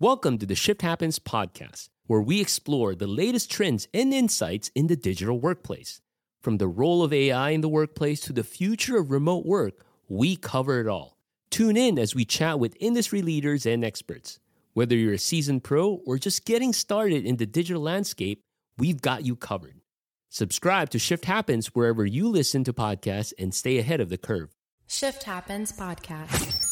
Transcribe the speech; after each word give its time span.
Welcome 0.00 0.38
to 0.38 0.46
the 0.46 0.54
Shift 0.54 0.82
Happens 0.82 1.18
podcast, 1.18 1.88
where 2.06 2.20
we 2.20 2.40
explore 2.40 2.94
the 2.94 3.08
latest 3.08 3.50
trends 3.50 3.88
and 3.92 4.14
insights 4.14 4.70
in 4.76 4.86
the 4.86 4.94
digital 4.94 5.40
workplace. 5.40 6.00
From 6.40 6.58
the 6.58 6.68
role 6.68 7.02
of 7.02 7.12
AI 7.12 7.50
in 7.50 7.62
the 7.62 7.68
workplace 7.68 8.20
to 8.20 8.32
the 8.32 8.44
future 8.44 8.96
of 8.96 9.10
remote 9.10 9.44
work, 9.44 9.84
we 10.08 10.36
cover 10.36 10.78
it 10.78 10.86
all. 10.86 11.18
Tune 11.50 11.76
in 11.76 11.98
as 11.98 12.14
we 12.14 12.24
chat 12.24 12.60
with 12.60 12.76
industry 12.78 13.22
leaders 13.22 13.66
and 13.66 13.84
experts. 13.84 14.38
Whether 14.72 14.94
you're 14.94 15.14
a 15.14 15.18
seasoned 15.18 15.64
pro 15.64 15.94
or 16.06 16.16
just 16.16 16.44
getting 16.44 16.72
started 16.72 17.26
in 17.26 17.38
the 17.38 17.46
digital 17.46 17.82
landscape, 17.82 18.44
we've 18.76 19.02
got 19.02 19.26
you 19.26 19.34
covered. 19.34 19.80
Subscribe 20.28 20.90
to 20.90 21.00
Shift 21.00 21.24
Happens 21.24 21.74
wherever 21.74 22.06
you 22.06 22.28
listen 22.28 22.62
to 22.62 22.72
podcasts 22.72 23.32
and 23.36 23.52
stay 23.52 23.78
ahead 23.78 24.00
of 24.00 24.10
the 24.10 24.18
curve. 24.18 24.54
Shift 24.86 25.24
Happens 25.24 25.72
Podcast. 25.72 26.67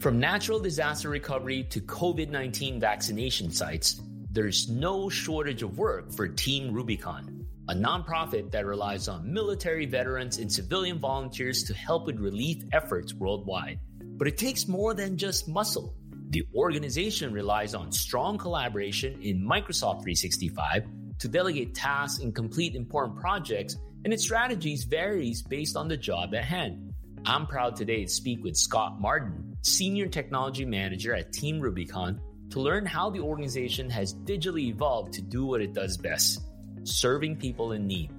From 0.00 0.20
natural 0.20 0.60
disaster 0.60 1.08
recovery 1.08 1.64
to 1.70 1.80
COVID 1.80 2.30
19 2.30 2.78
vaccination 2.78 3.50
sites, 3.50 4.00
there's 4.30 4.68
no 4.68 5.08
shortage 5.08 5.62
of 5.62 5.78
work 5.78 6.12
for 6.12 6.28
Team 6.28 6.72
Rubicon, 6.72 7.46
a 7.68 7.74
nonprofit 7.74 8.50
that 8.50 8.66
relies 8.66 9.08
on 9.08 9.32
military 9.32 9.86
veterans 9.86 10.38
and 10.38 10.52
civilian 10.52 10.98
volunteers 10.98 11.62
to 11.64 11.74
help 11.74 12.06
with 12.06 12.18
relief 12.18 12.64
efforts 12.72 13.14
worldwide. 13.14 13.78
But 14.02 14.28
it 14.28 14.36
takes 14.36 14.68
more 14.68 14.94
than 14.94 15.16
just 15.16 15.48
muscle. 15.48 15.94
The 16.30 16.46
organization 16.54 17.32
relies 17.32 17.74
on 17.74 17.92
strong 17.92 18.38
collaboration 18.38 19.20
in 19.22 19.40
Microsoft 19.40 20.02
365 20.02 20.84
to 21.20 21.28
delegate 21.28 21.74
tasks 21.74 22.22
and 22.22 22.34
complete 22.34 22.74
important 22.74 23.18
projects, 23.18 23.76
and 24.04 24.12
its 24.12 24.24
strategies 24.24 24.84
varies 24.84 25.42
based 25.42 25.76
on 25.76 25.88
the 25.88 25.96
job 25.96 26.34
at 26.34 26.44
hand. 26.44 26.93
I'm 27.26 27.46
proud 27.46 27.74
today 27.74 28.04
to 28.04 28.10
speak 28.10 28.44
with 28.44 28.54
Scott 28.54 29.00
Martin, 29.00 29.56
Senior 29.62 30.08
Technology 30.08 30.66
Manager 30.66 31.14
at 31.14 31.32
Team 31.32 31.58
Rubicon, 31.58 32.20
to 32.50 32.60
learn 32.60 32.84
how 32.84 33.08
the 33.08 33.20
organization 33.20 33.88
has 33.88 34.12
digitally 34.12 34.68
evolved 34.68 35.14
to 35.14 35.22
do 35.22 35.46
what 35.46 35.62
it 35.62 35.72
does 35.72 35.96
best 35.96 36.42
serving 36.82 37.36
people 37.36 37.72
in 37.72 37.86
need. 37.86 38.10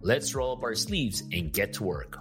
Let's 0.00 0.34
roll 0.34 0.56
up 0.56 0.64
our 0.64 0.74
sleeves 0.74 1.22
and 1.32 1.52
get 1.52 1.72
to 1.74 1.84
work. 1.84 2.18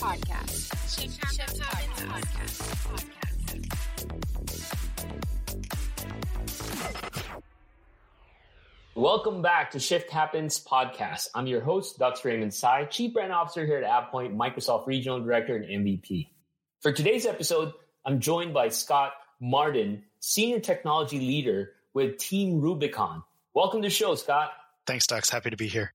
Podcast. 0.00 0.72
Happens, 1.20 2.00
Podcast. 2.00 3.19
Welcome 8.96 9.40
back 9.40 9.70
to 9.70 9.78
Shift 9.78 10.10
Happens 10.10 10.62
podcast. 10.62 11.28
I'm 11.32 11.46
your 11.46 11.60
host, 11.60 12.00
Dux 12.00 12.24
Raymond 12.24 12.52
Sy, 12.52 12.86
Chief 12.86 13.12
Brand 13.12 13.32
Officer 13.32 13.64
here 13.64 13.78
at 13.78 13.84
AvePoint, 13.84 14.36
Microsoft 14.36 14.88
Regional 14.88 15.20
Director 15.20 15.54
and 15.54 15.64
MVP. 15.64 16.30
For 16.80 16.90
today's 16.90 17.24
episode, 17.24 17.72
I'm 18.04 18.18
joined 18.18 18.52
by 18.52 18.68
Scott 18.68 19.12
Martin, 19.40 20.02
Senior 20.18 20.58
Technology 20.58 21.20
Leader 21.20 21.70
with 21.94 22.18
Team 22.18 22.60
Rubicon. 22.60 23.22
Welcome 23.54 23.80
to 23.82 23.86
the 23.86 23.94
show, 23.94 24.16
Scott. 24.16 24.50
Thanks, 24.88 25.06
Dux. 25.06 25.30
Happy 25.30 25.50
to 25.50 25.56
be 25.56 25.68
here. 25.68 25.94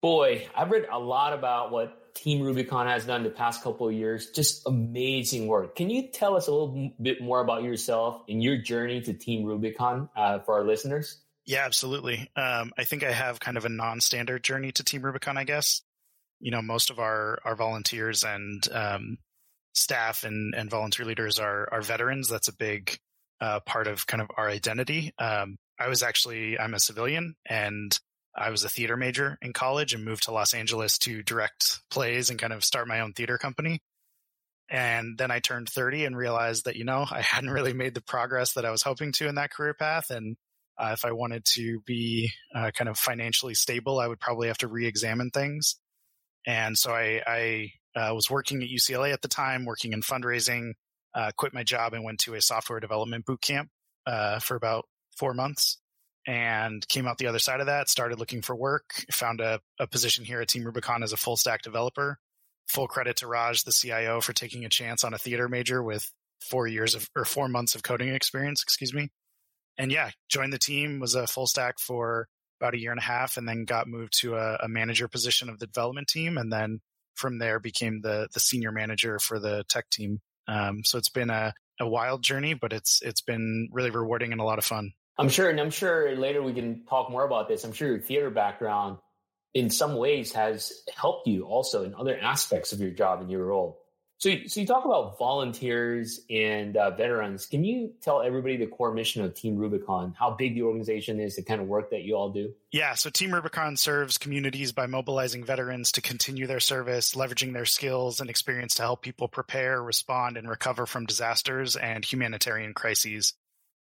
Boy, 0.00 0.46
I've 0.54 0.70
read 0.70 0.86
a 0.90 1.00
lot 1.00 1.32
about 1.32 1.72
what 1.72 2.14
Team 2.14 2.42
Rubicon 2.42 2.86
has 2.86 3.04
done 3.04 3.24
the 3.24 3.30
past 3.30 3.64
couple 3.64 3.88
of 3.88 3.92
years. 3.92 4.30
Just 4.30 4.68
amazing 4.68 5.48
work. 5.48 5.74
Can 5.74 5.90
you 5.90 6.06
tell 6.12 6.36
us 6.36 6.46
a 6.46 6.52
little 6.52 6.92
bit 7.02 7.20
more 7.20 7.40
about 7.40 7.64
yourself 7.64 8.22
and 8.28 8.40
your 8.40 8.56
journey 8.56 9.00
to 9.00 9.12
Team 9.14 9.44
Rubicon 9.44 10.08
uh, 10.16 10.38
for 10.38 10.54
our 10.54 10.64
listeners? 10.64 11.18
Yeah, 11.46 11.64
absolutely. 11.64 12.28
Um, 12.36 12.72
I 12.76 12.84
think 12.84 13.04
I 13.04 13.12
have 13.12 13.38
kind 13.38 13.56
of 13.56 13.64
a 13.64 13.68
non-standard 13.68 14.42
journey 14.42 14.72
to 14.72 14.84
Team 14.84 15.02
Rubicon. 15.02 15.38
I 15.38 15.44
guess 15.44 15.82
you 16.40 16.50
know 16.50 16.60
most 16.62 16.90
of 16.90 16.98
our 16.98 17.38
our 17.44 17.56
volunteers 17.56 18.24
and 18.24 18.66
um, 18.72 19.18
staff 19.72 20.24
and 20.24 20.54
and 20.54 20.70
volunteer 20.70 21.06
leaders 21.06 21.38
are 21.38 21.68
are 21.72 21.82
veterans. 21.82 22.28
That's 22.28 22.48
a 22.48 22.56
big 22.56 22.98
uh, 23.40 23.60
part 23.60 23.86
of 23.86 24.06
kind 24.06 24.20
of 24.20 24.30
our 24.36 24.48
identity. 24.48 25.12
Um, 25.18 25.56
I 25.78 25.88
was 25.88 26.02
actually 26.02 26.58
I'm 26.58 26.74
a 26.74 26.80
civilian 26.80 27.36
and 27.48 27.98
I 28.34 28.50
was 28.50 28.64
a 28.64 28.68
theater 28.68 28.96
major 28.96 29.38
in 29.40 29.52
college 29.52 29.94
and 29.94 30.04
moved 30.04 30.24
to 30.24 30.32
Los 30.32 30.52
Angeles 30.52 30.98
to 30.98 31.22
direct 31.22 31.80
plays 31.90 32.28
and 32.28 32.38
kind 32.38 32.52
of 32.52 32.64
start 32.64 32.88
my 32.88 33.00
own 33.00 33.12
theater 33.12 33.38
company. 33.38 33.80
And 34.68 35.16
then 35.16 35.30
I 35.30 35.38
turned 35.38 35.68
30 35.68 36.04
and 36.04 36.16
realized 36.16 36.64
that, 36.64 36.76
you 36.76 36.84
know, 36.84 37.06
I 37.08 37.20
hadn't 37.22 37.50
really 37.50 37.72
made 37.72 37.94
the 37.94 38.02
progress 38.02 38.54
that 38.54 38.64
I 38.64 38.70
was 38.70 38.82
hoping 38.82 39.12
to 39.12 39.28
in 39.28 39.36
that 39.36 39.52
career 39.52 39.74
path. 39.74 40.10
And 40.10 40.36
uh, 40.78 40.90
if 40.92 41.04
I 41.04 41.12
wanted 41.12 41.44
to 41.54 41.80
be 41.86 42.30
uh, 42.54 42.70
kind 42.72 42.88
of 42.88 42.98
financially 42.98 43.54
stable, 43.54 43.98
I 43.98 44.06
would 44.06 44.20
probably 44.20 44.48
have 44.48 44.58
to 44.58 44.68
re-examine 44.68 45.30
things. 45.30 45.76
And 46.46 46.76
so 46.76 46.92
I, 46.92 47.22
I 47.26 47.72
uh, 47.98 48.14
was 48.14 48.30
working 48.30 48.62
at 48.62 48.68
UCLA 48.68 49.12
at 49.12 49.22
the 49.22 49.28
time, 49.28 49.64
working 49.64 49.92
in 49.92 50.02
fundraising. 50.02 50.72
Uh, 51.14 51.30
quit 51.36 51.54
my 51.54 51.62
job 51.62 51.94
and 51.94 52.04
went 52.04 52.18
to 52.20 52.34
a 52.34 52.42
software 52.42 52.78
development 52.78 53.24
boot 53.24 53.40
camp 53.40 53.70
uh, 54.06 54.38
for 54.38 54.54
about 54.54 54.84
four 55.16 55.32
months, 55.32 55.78
and 56.26 56.86
came 56.88 57.08
out 57.08 57.16
the 57.16 57.26
other 57.26 57.38
side 57.38 57.60
of 57.60 57.66
that. 57.66 57.88
Started 57.88 58.18
looking 58.18 58.42
for 58.42 58.54
work. 58.54 58.84
Found 59.12 59.40
a, 59.40 59.60
a 59.80 59.86
position 59.86 60.26
here 60.26 60.42
at 60.42 60.48
Team 60.48 60.64
Rubicon 60.64 61.02
as 61.02 61.12
a 61.12 61.16
full 61.16 61.36
stack 61.36 61.62
developer. 61.62 62.18
Full 62.68 62.86
credit 62.86 63.16
to 63.16 63.26
Raj, 63.26 63.62
the 63.62 63.72
CIO, 63.72 64.20
for 64.20 64.34
taking 64.34 64.66
a 64.66 64.68
chance 64.68 65.04
on 65.04 65.14
a 65.14 65.18
theater 65.18 65.48
major 65.48 65.82
with 65.82 66.12
four 66.40 66.66
years 66.66 66.94
of 66.94 67.08
or 67.16 67.24
four 67.24 67.48
months 67.48 67.74
of 67.74 67.82
coding 67.82 68.10
experience. 68.10 68.62
Excuse 68.62 68.92
me 68.92 69.08
and 69.78 69.92
yeah, 69.92 70.10
joined 70.28 70.52
the 70.52 70.58
team, 70.58 71.00
was 71.00 71.14
a 71.14 71.26
full 71.26 71.46
stack 71.46 71.78
for 71.78 72.28
about 72.60 72.74
a 72.74 72.80
year 72.80 72.90
and 72.90 73.00
a 73.00 73.04
half, 73.04 73.36
and 73.36 73.48
then 73.48 73.64
got 73.64 73.86
moved 73.86 74.18
to 74.20 74.36
a, 74.36 74.56
a 74.62 74.68
manager 74.68 75.08
position 75.08 75.48
of 75.48 75.58
the 75.58 75.66
development 75.66 76.08
team, 76.08 76.38
and 76.38 76.52
then 76.52 76.80
from 77.14 77.38
there 77.38 77.58
became 77.58 78.00
the 78.02 78.28
the 78.32 78.40
senior 78.40 78.72
manager 78.72 79.18
for 79.18 79.38
the 79.38 79.64
tech 79.68 79.88
team. 79.90 80.20
Um, 80.48 80.82
so 80.84 80.98
it's 80.98 81.10
been 81.10 81.30
a, 81.30 81.52
a 81.80 81.88
wild 81.88 82.22
journey, 82.22 82.54
but 82.54 82.72
it's 82.72 83.02
it's 83.02 83.20
been 83.20 83.68
really 83.72 83.90
rewarding 83.90 84.32
and 84.32 84.40
a 84.40 84.44
lot 84.44 84.58
of 84.58 84.64
fun. 84.64 84.92
I'm 85.18 85.28
sure, 85.28 85.48
and 85.48 85.58
I'm 85.58 85.70
sure 85.70 86.14
later 86.16 86.42
we 86.42 86.52
can 86.52 86.84
talk 86.84 87.10
more 87.10 87.24
about 87.24 87.48
this. 87.48 87.64
I'm 87.64 87.72
sure 87.72 87.88
your 87.88 88.00
theater 88.00 88.30
background, 88.30 88.98
in 89.54 89.70
some 89.70 89.96
ways, 89.96 90.32
has 90.32 90.72
helped 90.94 91.26
you 91.26 91.44
also 91.44 91.84
in 91.84 91.94
other 91.94 92.18
aspects 92.18 92.72
of 92.72 92.80
your 92.80 92.90
job 92.90 93.22
and 93.22 93.30
your 93.30 93.46
role. 93.46 93.80
So, 94.18 94.30
so 94.46 94.60
you 94.60 94.66
talk 94.66 94.86
about 94.86 95.18
volunteers 95.18 96.22
and 96.30 96.74
uh, 96.76 96.90
veterans. 96.92 97.44
Can 97.44 97.64
you 97.64 97.92
tell 98.00 98.22
everybody 98.22 98.56
the 98.56 98.66
core 98.66 98.92
mission 98.94 99.22
of 99.22 99.34
Team 99.34 99.56
Rubicon, 99.56 100.14
how 100.18 100.30
big 100.30 100.54
the 100.54 100.62
organization 100.62 101.20
is, 101.20 101.36
the 101.36 101.42
kind 101.42 101.60
of 101.60 101.66
work 101.66 101.90
that 101.90 102.02
you 102.02 102.14
all 102.14 102.30
do? 102.30 102.54
Yeah, 102.72 102.94
so 102.94 103.10
Team 103.10 103.34
Rubicon 103.34 103.76
serves 103.76 104.16
communities 104.16 104.72
by 104.72 104.86
mobilizing 104.86 105.44
veterans 105.44 105.92
to 105.92 106.00
continue 106.00 106.46
their 106.46 106.60
service, 106.60 107.14
leveraging 107.14 107.52
their 107.52 107.66
skills 107.66 108.20
and 108.20 108.30
experience 108.30 108.74
to 108.76 108.82
help 108.82 109.02
people 109.02 109.28
prepare, 109.28 109.82
respond, 109.82 110.38
and 110.38 110.48
recover 110.48 110.86
from 110.86 111.04
disasters 111.04 111.76
and 111.76 112.02
humanitarian 112.02 112.72
crises. 112.72 113.34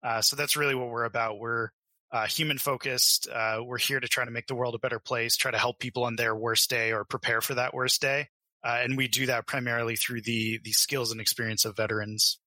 Uh, 0.02 0.20
so 0.20 0.34
that's 0.34 0.56
really 0.56 0.74
what 0.74 0.88
we're 0.88 1.04
about. 1.04 1.38
We're 1.38 1.70
uh, 2.10 2.26
human 2.26 2.58
focused. 2.58 3.28
Uh, 3.28 3.60
we're 3.64 3.78
here 3.78 4.00
to 4.00 4.08
try 4.08 4.24
to 4.24 4.30
make 4.32 4.48
the 4.48 4.54
world 4.56 4.74
a 4.74 4.78
better 4.80 4.98
place, 4.98 5.36
try 5.36 5.52
to 5.52 5.58
help 5.58 5.78
people 5.78 6.04
on 6.04 6.16
their 6.16 6.34
worst 6.34 6.70
day 6.70 6.92
or 6.92 7.04
prepare 7.04 7.40
for 7.40 7.54
that 7.54 7.72
worst 7.72 8.00
day. 8.00 8.28
Uh, 8.64 8.78
and 8.82 8.96
we 8.96 9.08
do 9.08 9.26
that 9.26 9.46
primarily 9.46 9.94
through 9.94 10.22
the 10.22 10.58
the 10.64 10.72
skills 10.72 11.12
and 11.12 11.20
experience 11.20 11.64
of 11.64 11.76
veterans. 11.76 12.38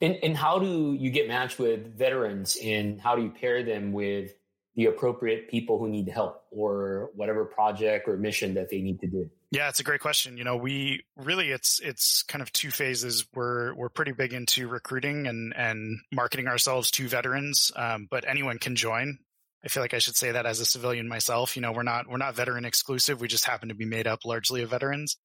And, 0.00 0.16
and 0.22 0.36
how 0.36 0.58
do 0.58 0.96
you 0.98 1.10
get 1.10 1.28
matched 1.28 1.58
with 1.58 1.98
veterans 1.98 2.56
and 2.62 3.00
how 3.00 3.16
do 3.16 3.22
you 3.22 3.30
pair 3.30 3.64
them 3.64 3.92
with 3.92 4.32
the 4.76 4.86
appropriate 4.86 5.50
people 5.50 5.78
who 5.78 5.88
need 5.88 6.08
help 6.08 6.44
or 6.52 7.10
whatever 7.14 7.44
project 7.44 8.08
or 8.08 8.16
mission 8.16 8.54
that 8.54 8.70
they 8.70 8.80
need 8.80 9.00
to 9.00 9.08
do? 9.08 9.28
Yeah, 9.50 9.68
it's 9.68 9.80
a 9.80 9.84
great 9.84 10.00
question. 10.00 10.36
You 10.36 10.44
know, 10.44 10.56
we 10.56 11.04
really 11.16 11.50
it's 11.50 11.80
it's 11.80 12.22
kind 12.22 12.42
of 12.42 12.52
two 12.52 12.70
phases. 12.70 13.26
We're 13.34 13.74
we're 13.74 13.88
pretty 13.88 14.12
big 14.12 14.32
into 14.32 14.68
recruiting 14.68 15.26
and 15.26 15.52
and 15.54 15.98
marketing 16.12 16.46
ourselves 16.46 16.90
to 16.92 17.08
veterans, 17.08 17.72
um, 17.76 18.08
but 18.10 18.26
anyone 18.26 18.58
can 18.58 18.76
join. 18.76 19.18
I 19.64 19.68
feel 19.68 19.82
like 19.82 19.94
I 19.94 19.98
should 19.98 20.16
say 20.16 20.32
that 20.32 20.46
as 20.46 20.60
a 20.60 20.64
civilian 20.64 21.08
myself. 21.08 21.56
You 21.56 21.62
know, 21.62 21.72
we're 21.72 21.82
not 21.82 22.08
we're 22.08 22.18
not 22.18 22.36
veteran 22.36 22.64
exclusive. 22.64 23.20
We 23.20 23.26
just 23.26 23.46
happen 23.46 23.70
to 23.70 23.74
be 23.74 23.86
made 23.86 24.06
up 24.06 24.24
largely 24.24 24.62
of 24.62 24.70
veterans 24.70 25.18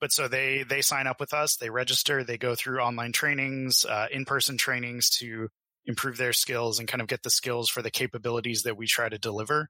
but 0.00 0.12
so 0.12 0.28
they 0.28 0.64
they 0.68 0.82
sign 0.82 1.06
up 1.06 1.20
with 1.20 1.32
us 1.32 1.56
they 1.56 1.70
register 1.70 2.24
they 2.24 2.38
go 2.38 2.54
through 2.54 2.80
online 2.80 3.12
trainings 3.12 3.84
uh, 3.84 4.06
in-person 4.10 4.56
trainings 4.56 5.10
to 5.10 5.48
improve 5.86 6.16
their 6.16 6.32
skills 6.32 6.78
and 6.78 6.88
kind 6.88 7.00
of 7.00 7.08
get 7.08 7.22
the 7.22 7.30
skills 7.30 7.68
for 7.68 7.82
the 7.82 7.90
capabilities 7.90 8.62
that 8.62 8.76
we 8.76 8.86
try 8.86 9.08
to 9.08 9.18
deliver. 9.18 9.68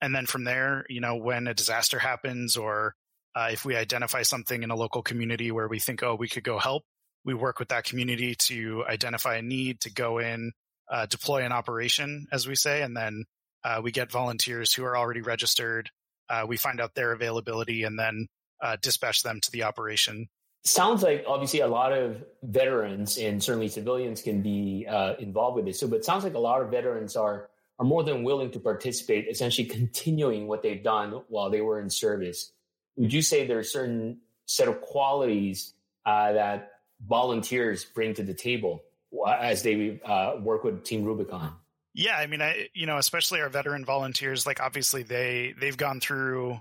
And 0.00 0.14
then 0.14 0.26
from 0.26 0.44
there 0.44 0.84
you 0.88 1.00
know 1.00 1.16
when 1.16 1.46
a 1.46 1.54
disaster 1.54 1.98
happens 1.98 2.56
or 2.56 2.94
uh, 3.34 3.50
if 3.52 3.64
we 3.64 3.76
identify 3.76 4.22
something 4.22 4.62
in 4.62 4.70
a 4.70 4.76
local 4.76 5.02
community 5.02 5.50
where 5.50 5.68
we 5.68 5.78
think 5.78 6.02
oh 6.02 6.14
we 6.14 6.28
could 6.28 6.44
go 6.44 6.58
help 6.58 6.84
we 7.24 7.34
work 7.34 7.58
with 7.58 7.68
that 7.68 7.84
community 7.84 8.34
to 8.34 8.82
identify 8.88 9.36
a 9.36 9.42
need 9.42 9.80
to 9.80 9.92
go 9.92 10.18
in 10.18 10.52
uh, 10.90 11.06
deploy 11.06 11.44
an 11.44 11.52
operation 11.52 12.26
as 12.32 12.48
we 12.48 12.54
say 12.54 12.82
and 12.82 12.96
then 12.96 13.24
uh, 13.62 13.80
we 13.82 13.92
get 13.92 14.10
volunteers 14.10 14.72
who 14.72 14.84
are 14.84 14.96
already 14.96 15.20
registered 15.20 15.90
uh, 16.30 16.44
we 16.48 16.56
find 16.56 16.80
out 16.80 16.94
their 16.94 17.12
availability 17.12 17.82
and 17.82 17.98
then 17.98 18.26
uh, 18.62 18.76
dispatch 18.80 19.22
them 19.22 19.40
to 19.40 19.50
the 19.50 19.62
operation. 19.62 20.28
Sounds 20.64 21.02
like 21.02 21.24
obviously 21.26 21.60
a 21.60 21.66
lot 21.66 21.92
of 21.92 22.22
veterans 22.42 23.16
and 23.16 23.42
certainly 23.42 23.68
civilians 23.68 24.20
can 24.20 24.42
be 24.42 24.86
uh, 24.88 25.14
involved 25.18 25.56
with 25.56 25.64
this. 25.64 25.80
So, 25.80 25.88
but 25.88 25.96
it 25.96 26.04
sounds 26.04 26.22
like 26.22 26.34
a 26.34 26.38
lot 26.38 26.60
of 26.60 26.70
veterans 26.70 27.16
are 27.16 27.48
are 27.78 27.86
more 27.86 28.04
than 28.04 28.24
willing 28.24 28.50
to 28.50 28.60
participate, 28.60 29.26
essentially 29.28 29.66
continuing 29.66 30.46
what 30.46 30.62
they've 30.62 30.82
done 30.82 31.22
while 31.28 31.48
they 31.48 31.62
were 31.62 31.80
in 31.80 31.88
service. 31.88 32.52
Would 32.96 33.10
you 33.10 33.22
say 33.22 33.46
there 33.46 33.58
are 33.58 33.64
certain 33.64 34.18
set 34.44 34.68
of 34.68 34.82
qualities 34.82 35.72
uh, 36.04 36.32
that 36.34 36.72
volunteers 37.08 37.86
bring 37.86 38.12
to 38.14 38.22
the 38.22 38.34
table 38.34 38.82
as 39.26 39.62
they 39.62 39.98
uh, 40.04 40.34
work 40.42 40.62
with 40.62 40.84
Team 40.84 41.04
Rubicon? 41.04 41.54
Yeah, 41.94 42.16
I 42.16 42.26
mean, 42.26 42.42
I 42.42 42.68
you 42.74 42.84
know, 42.86 42.98
especially 42.98 43.40
our 43.40 43.48
veteran 43.48 43.86
volunteers, 43.86 44.46
like 44.46 44.60
obviously 44.60 45.02
they 45.02 45.54
they've 45.58 45.76
gone 45.76 46.00
through 46.00 46.60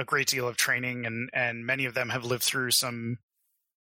a 0.00 0.04
great 0.04 0.26
deal 0.26 0.48
of 0.48 0.56
training, 0.56 1.04
and 1.06 1.30
and 1.32 1.66
many 1.66 1.84
of 1.84 1.94
them 1.94 2.08
have 2.08 2.24
lived 2.24 2.42
through 2.42 2.70
some 2.70 3.18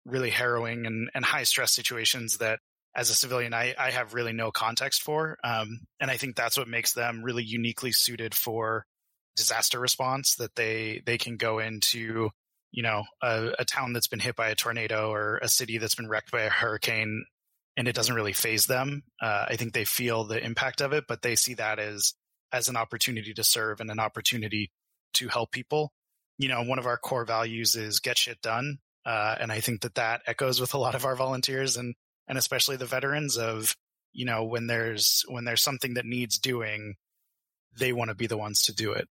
really 0.06 0.30
harrowing 0.30 0.86
and, 0.86 1.10
and 1.14 1.24
high 1.24 1.42
stress 1.42 1.72
situations 1.72 2.38
that 2.38 2.60
as 2.94 3.10
a 3.10 3.14
civilian 3.14 3.52
I, 3.52 3.74
I 3.78 3.90
have 3.90 4.14
really 4.14 4.32
no 4.32 4.50
context 4.50 5.02
for 5.02 5.36
um, 5.44 5.80
and 6.00 6.10
i 6.10 6.16
think 6.16 6.36
that's 6.36 6.56
what 6.56 6.68
makes 6.68 6.94
them 6.94 7.22
really 7.22 7.42
uniquely 7.42 7.92
suited 7.92 8.34
for 8.34 8.86
disaster 9.34 9.78
response 9.78 10.36
that 10.36 10.54
they 10.54 11.02
they 11.04 11.18
can 11.18 11.36
go 11.36 11.58
into 11.58 12.30
you 12.70 12.82
know 12.82 13.02
a, 13.22 13.50
a 13.58 13.64
town 13.64 13.92
that's 13.92 14.06
been 14.06 14.20
hit 14.20 14.36
by 14.36 14.48
a 14.48 14.54
tornado 14.54 15.10
or 15.10 15.38
a 15.38 15.48
city 15.48 15.78
that's 15.78 15.96
been 15.96 16.08
wrecked 16.08 16.30
by 16.30 16.42
a 16.42 16.50
hurricane 16.50 17.24
and 17.76 17.88
it 17.88 17.94
doesn't 17.94 18.14
really 18.14 18.32
phase 18.32 18.66
them. 18.66 19.02
Uh, 19.20 19.46
i 19.48 19.56
think 19.56 19.74
they 19.74 19.84
feel 19.84 20.24
the 20.24 20.42
impact 20.42 20.80
of 20.80 20.92
it 20.92 21.04
but 21.06 21.20
they 21.20 21.34
see 21.34 21.54
that 21.54 21.78
as 21.78 22.14
as 22.52 22.68
an 22.68 22.76
opportunity 22.76 23.34
to 23.34 23.44
serve 23.44 23.80
and 23.80 23.90
an 23.90 23.98
opportunity 23.98 24.70
to 25.12 25.28
help 25.28 25.50
people 25.50 25.92
you 26.38 26.48
know 26.48 26.62
one 26.62 26.78
of 26.78 26.86
our 26.86 26.96
core 26.98 27.24
values 27.24 27.76
is 27.76 28.00
get 28.00 28.18
shit 28.18 28.40
done 28.42 28.78
uh, 29.06 29.36
and 29.38 29.52
I 29.52 29.60
think 29.60 29.82
that 29.82 29.94
that 29.94 30.22
echoes 30.26 30.60
with 30.60 30.74
a 30.74 30.78
lot 30.78 30.96
of 30.96 31.04
our 31.04 31.14
volunteers 31.14 31.76
and, 31.76 31.94
and 32.26 32.36
especially 32.36 32.76
the 32.76 32.86
veterans 32.86 33.38
of, 33.38 33.76
you 34.12 34.24
know, 34.24 34.42
when 34.44 34.66
there's, 34.66 35.24
when 35.28 35.44
there's 35.44 35.62
something 35.62 35.94
that 35.94 36.04
needs 36.04 36.38
doing, 36.38 36.96
they 37.78 37.92
want 37.92 38.08
to 38.08 38.16
be 38.16 38.26
the 38.26 38.36
ones 38.36 38.64
to 38.64 38.74
do 38.74 38.92
it. 38.92 39.06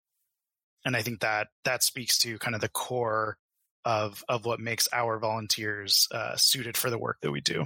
And 0.84 0.96
I 0.98 1.04
think 1.04 1.20
that 1.20 1.50
that 1.64 1.84
speaks 1.84 2.18
to 2.20 2.40
kind 2.40 2.56
of 2.56 2.62
the 2.62 2.70
core 2.70 3.38
of, 3.86 4.24
of 4.28 4.46
what 4.46 4.60
makes 4.60 4.90
our 4.92 5.20
volunteers 5.20 6.08
uh, 6.12 6.36
suited 6.38 6.76
for 6.76 6.90
the 6.90 6.98
work 6.98 7.18
that 7.22 7.32
we 7.32 7.42
do. 7.42 7.62
I 7.62 7.66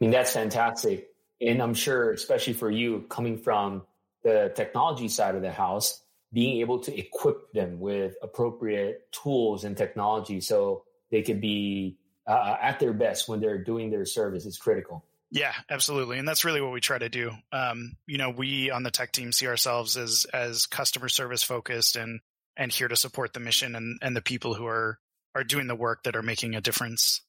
mean, 0.00 0.10
that's 0.10 0.34
fantastic. 0.34 1.08
And 1.40 1.62
I'm 1.62 1.74
sure, 1.74 2.12
especially 2.12 2.52
for 2.52 2.70
you 2.70 3.06
coming 3.08 3.38
from 3.38 3.84
the 4.22 4.52
technology 4.54 5.08
side 5.08 5.34
of 5.34 5.40
the 5.40 5.50
house, 5.50 6.03
being 6.34 6.60
able 6.60 6.80
to 6.80 6.98
equip 6.98 7.52
them 7.52 7.78
with 7.78 8.16
appropriate 8.20 9.10
tools 9.12 9.64
and 9.64 9.76
technology 9.76 10.40
so 10.40 10.84
they 11.10 11.22
could 11.22 11.40
be 11.40 11.96
uh, 12.26 12.56
at 12.60 12.80
their 12.80 12.92
best 12.92 13.28
when 13.28 13.40
they're 13.40 13.62
doing 13.62 13.90
their 13.90 14.04
service 14.04 14.44
is 14.44 14.58
critical. 14.58 15.04
Yeah, 15.30 15.52
absolutely, 15.70 16.18
and 16.18 16.28
that's 16.28 16.44
really 16.44 16.60
what 16.60 16.72
we 16.72 16.80
try 16.80 16.98
to 16.98 17.08
do. 17.08 17.30
Um, 17.52 17.96
you 18.06 18.18
know, 18.18 18.30
we 18.30 18.70
on 18.70 18.82
the 18.82 18.90
tech 18.90 19.12
team 19.12 19.32
see 19.32 19.46
ourselves 19.46 19.96
as 19.96 20.26
as 20.32 20.66
customer 20.66 21.08
service 21.08 21.42
focused 21.42 21.96
and 21.96 22.20
and 22.56 22.72
here 22.72 22.88
to 22.88 22.96
support 22.96 23.32
the 23.32 23.40
mission 23.40 23.74
and 23.74 23.98
and 24.02 24.16
the 24.16 24.22
people 24.22 24.54
who 24.54 24.66
are 24.66 24.98
are 25.34 25.44
doing 25.44 25.66
the 25.66 25.74
work 25.74 26.04
that 26.04 26.14
are 26.14 26.22
making 26.22 26.54
a 26.54 26.60
difference 26.60 27.20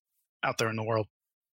out 0.43 0.57
there 0.57 0.69
in 0.69 0.75
the 0.75 0.83
world. 0.83 1.07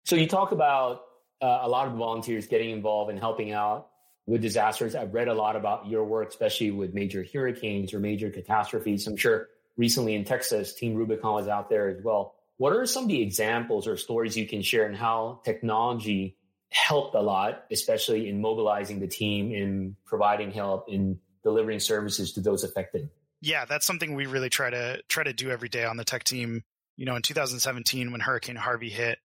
So 0.06 0.16
you 0.16 0.28
talk 0.28 0.52
about 0.52 1.02
uh, 1.42 1.60
a 1.64 1.70
lot 1.70 1.88
of 1.88 1.94
volunteers 1.94 2.48
getting 2.48 2.70
involved 2.70 3.10
and 3.10 3.20
helping 3.20 3.52
out 3.52 3.90
with 4.28 4.42
disasters. 4.42 4.96
I've 4.96 5.14
read 5.14 5.28
a 5.28 5.34
lot 5.34 5.56
about 5.56 5.88
your 5.88 6.04
work, 6.04 6.30
especially 6.30 6.72
with 6.72 6.94
major 6.94 7.26
hurricanes 7.32 7.94
or 7.94 8.00
major 8.00 8.30
catastrophes. 8.30 9.06
I'm 9.08 9.18
sure 9.18 9.50
recently 9.78 10.16
in 10.16 10.26
Texas, 10.26 10.74
Team 10.74 10.96
Rubicon 10.96 11.34
was 11.34 11.48
out 11.48 11.70
there 11.70 11.90
as 11.90 12.02
well. 12.04 12.36
What 12.58 12.74
are 12.74 12.86
some 12.86 13.04
of 13.04 13.10
the 13.10 13.22
examples 13.22 13.88
or 13.88 13.98
stories 13.98 14.38
you 14.38 14.48
can 14.48 14.62
share 14.62 14.86
and 14.86 14.96
how 14.96 15.42
technology 15.44 16.38
helped 16.70 17.16
a 17.16 17.22
lot, 17.22 17.66
especially 17.72 18.30
in 18.30 18.42
mobilizing 18.42 19.00
the 19.00 19.08
team, 19.08 19.52
in 19.52 19.96
providing 20.06 20.52
help, 20.52 20.86
in 20.90 21.20
delivering 21.44 21.80
services 21.80 22.34
to 22.34 22.42
those 22.42 22.64
affected? 22.64 23.10
Yeah, 23.42 23.66
that's 23.66 23.86
something 23.86 24.16
we 24.16 24.26
really 24.26 24.50
try 24.50 24.70
to 24.70 25.02
try 25.08 25.24
to 25.24 25.34
do 25.34 25.52
every 25.52 25.70
day 25.70 25.84
on 25.84 25.98
the 25.98 26.06
tech 26.06 26.24
team. 26.24 26.64
You 26.98 27.06
know, 27.06 27.16
in 27.16 27.22
2017 27.22 28.12
when 28.12 28.22
Hurricane 28.22 28.56
Harvey 28.56 28.90
hit, 28.90 29.20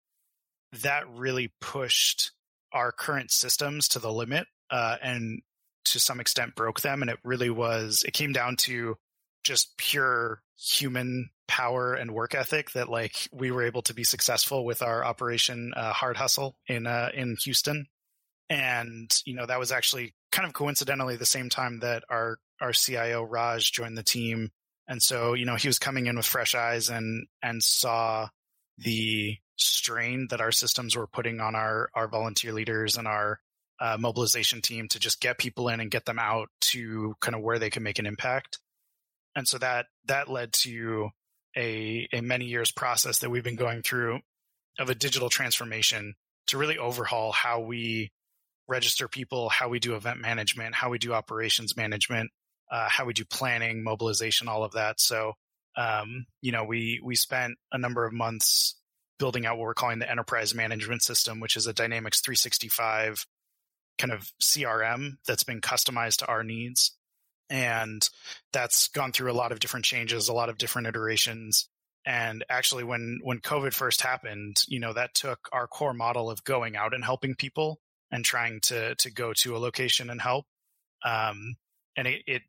that 0.82 1.08
really 1.08 1.53
pushed 1.61 2.32
our 2.73 2.93
current 2.93 3.31
systems 3.31 3.88
to 3.88 3.99
the 3.99 4.12
limit 4.12 4.46
uh, 4.70 4.96
and 5.02 5.43
to 5.87 5.99
some 5.99 6.20
extent 6.20 6.55
broke 6.55 6.81
them. 6.81 7.02
And 7.02 7.11
it 7.11 7.19
really 7.25 7.50
was, 7.50 8.05
it 8.06 8.12
came 8.12 8.32
down 8.32 8.56
to 8.58 8.96
just 9.43 9.76
pure 9.76 10.43
human 10.58 11.31
power 11.49 11.94
and 11.94 12.12
work 12.12 12.34
ethic 12.34 12.70
that 12.72 12.88
like 12.88 13.28
we 13.32 13.50
were 13.50 13.64
able 13.64 13.82
to 13.82 13.94
be 13.94 14.05
successful 14.05 14.64
with 14.64 14.82
our 14.82 15.05
operation 15.05 15.72
uh, 15.75 15.93
hard 15.93 16.17
hustle 16.17 16.55
in 16.69 16.87
uh, 16.87 17.08
in 17.12 17.37
Houston 17.43 17.87
and 18.49 19.20
you 19.25 19.34
know 19.34 19.46
that 19.46 19.58
was 19.58 19.72
actually 19.72 20.14
kind 20.31 20.46
of 20.46 20.52
coincidentally 20.52 21.17
the 21.17 21.26
same 21.26 21.49
time 21.49 21.81
that 21.81 22.05
our 22.08 22.38
our 22.61 22.72
CIO 22.72 23.22
Raj 23.22 23.72
joined 23.72 23.99
the 23.99 24.02
team 24.05 24.50
and 24.87 25.02
so 25.02 25.34
you 25.34 25.44
know 25.44 25.56
he 25.56 25.69
was 25.69 25.78
coming 25.78 26.06
in 26.06 26.17
with 26.17 26.26
fresh 26.26 26.55
eyes 26.55 26.88
and 26.88 27.26
and 27.43 27.62
saw 27.62 28.28
the 28.78 29.37
strain 29.56 30.28
that 30.31 30.40
our 30.40 30.52
systems 30.52 30.96
were 30.96 31.06
putting 31.06 31.40
on 31.40 31.55
our 31.55 31.90
our 31.94 32.06
volunteer 32.06 32.52
leaders 32.52 32.96
and 32.96 33.08
our 33.08 33.40
uh, 33.81 33.97
mobilization 33.99 34.61
team 34.61 34.88
to 34.88 34.99
just 34.99 35.21
get 35.21 35.38
people 35.38 35.69
in 35.69 35.81
and 35.81 35.91
get 35.91 36.05
them 36.05 36.19
out 36.19 36.49
to 36.61 37.15
kind 37.21 37.35
of 37.35 37.41
where 37.41 37.59
they 37.59 37.71
can 37.71 37.82
make 37.82 37.99
an 37.99 38.06
impact 38.06 38.59
and 39.35 39.47
so 39.47 39.59
that 39.59 39.87
that 40.06 40.29
led 40.29 40.53
to 40.53 41.11
a 41.56 42.09
a 42.12 42.21
many 42.21 42.47
years 42.47 42.71
process 42.71 43.19
that 43.19 43.31
we've 43.31 43.44
been 43.44 43.56
going 43.56 43.82
through 43.82 44.21
of 44.79 44.91
a 44.91 44.94
digital 44.94 45.29
transformation 45.29 46.15
to 46.47 46.59
really 46.59 46.79
overhaul 46.79 47.32
how 47.32 47.61
we 47.61 48.11
register 48.69 49.09
people, 49.09 49.49
how 49.49 49.69
we 49.69 49.79
do 49.79 49.94
event 49.94 50.21
management, 50.21 50.75
how 50.75 50.91
we 50.91 50.99
do 50.99 51.12
operations 51.12 51.77
management, 51.77 52.31
uh, 52.71 52.88
how 52.88 53.05
we 53.05 53.12
do 53.12 53.25
planning, 53.25 53.82
mobilization, 53.82 54.49
all 54.49 54.62
of 54.62 54.73
that. 54.73 55.00
So, 55.00 55.32
um, 55.77 56.27
you 56.41 56.53
know, 56.53 56.65
we 56.65 57.00
we 57.05 57.17
spent 57.17 57.55
a 57.73 57.79
number 57.79 58.05
of 58.05 58.12
months 58.12 58.77
building 59.19 59.44
out 59.44 59.59
what 59.59 59.67
we're 59.67 59.75
calling 59.75 59.99
the 59.99 60.11
enterprise 60.11 60.55
management 60.55 61.03
system, 61.03 61.41
which 61.41 61.56
is 61.56 61.67
a 61.67 61.75
Dynamics 61.75 62.21
365 62.21 63.27
kind 64.00 64.12
of 64.12 64.32
CRM 64.43 65.19
that's 65.26 65.44
been 65.44 65.61
customized 65.61 66.19
to 66.19 66.26
our 66.26 66.43
needs 66.43 66.97
and 67.50 68.08
that's 68.52 68.88
gone 68.88 69.12
through 69.12 69.31
a 69.31 69.35
lot 69.35 69.52
of 69.52 69.58
different 69.58 69.85
changes, 69.85 70.29
a 70.29 70.32
lot 70.32 70.49
of 70.49 70.56
different 70.56 70.88
iterations. 70.88 71.69
And 72.06 72.44
actually, 72.49 72.85
when 72.85 73.19
when 73.23 73.41
COVID 73.41 73.75
first 73.75 74.00
happened, 74.00 74.62
you 74.69 74.81
know 74.81 74.94
that 74.94 75.14
took 75.14 75.49
our 75.52 75.67
core 75.67 75.93
model 75.93 76.31
of 76.31 76.44
going 76.44 76.76
out 76.76 76.94
and 76.94 77.05
helping 77.05 77.35
people 77.35 77.81
and 78.11 78.25
trying 78.25 78.61
to 78.64 78.94
to 78.94 79.11
go 79.12 79.35
to 79.35 79.56
a 79.56 79.58
location 79.58 80.08
and 80.08 80.20
help, 80.23 80.46
um, 81.05 81.56
and 81.96 82.06
it, 82.06 82.23
it 82.26 82.43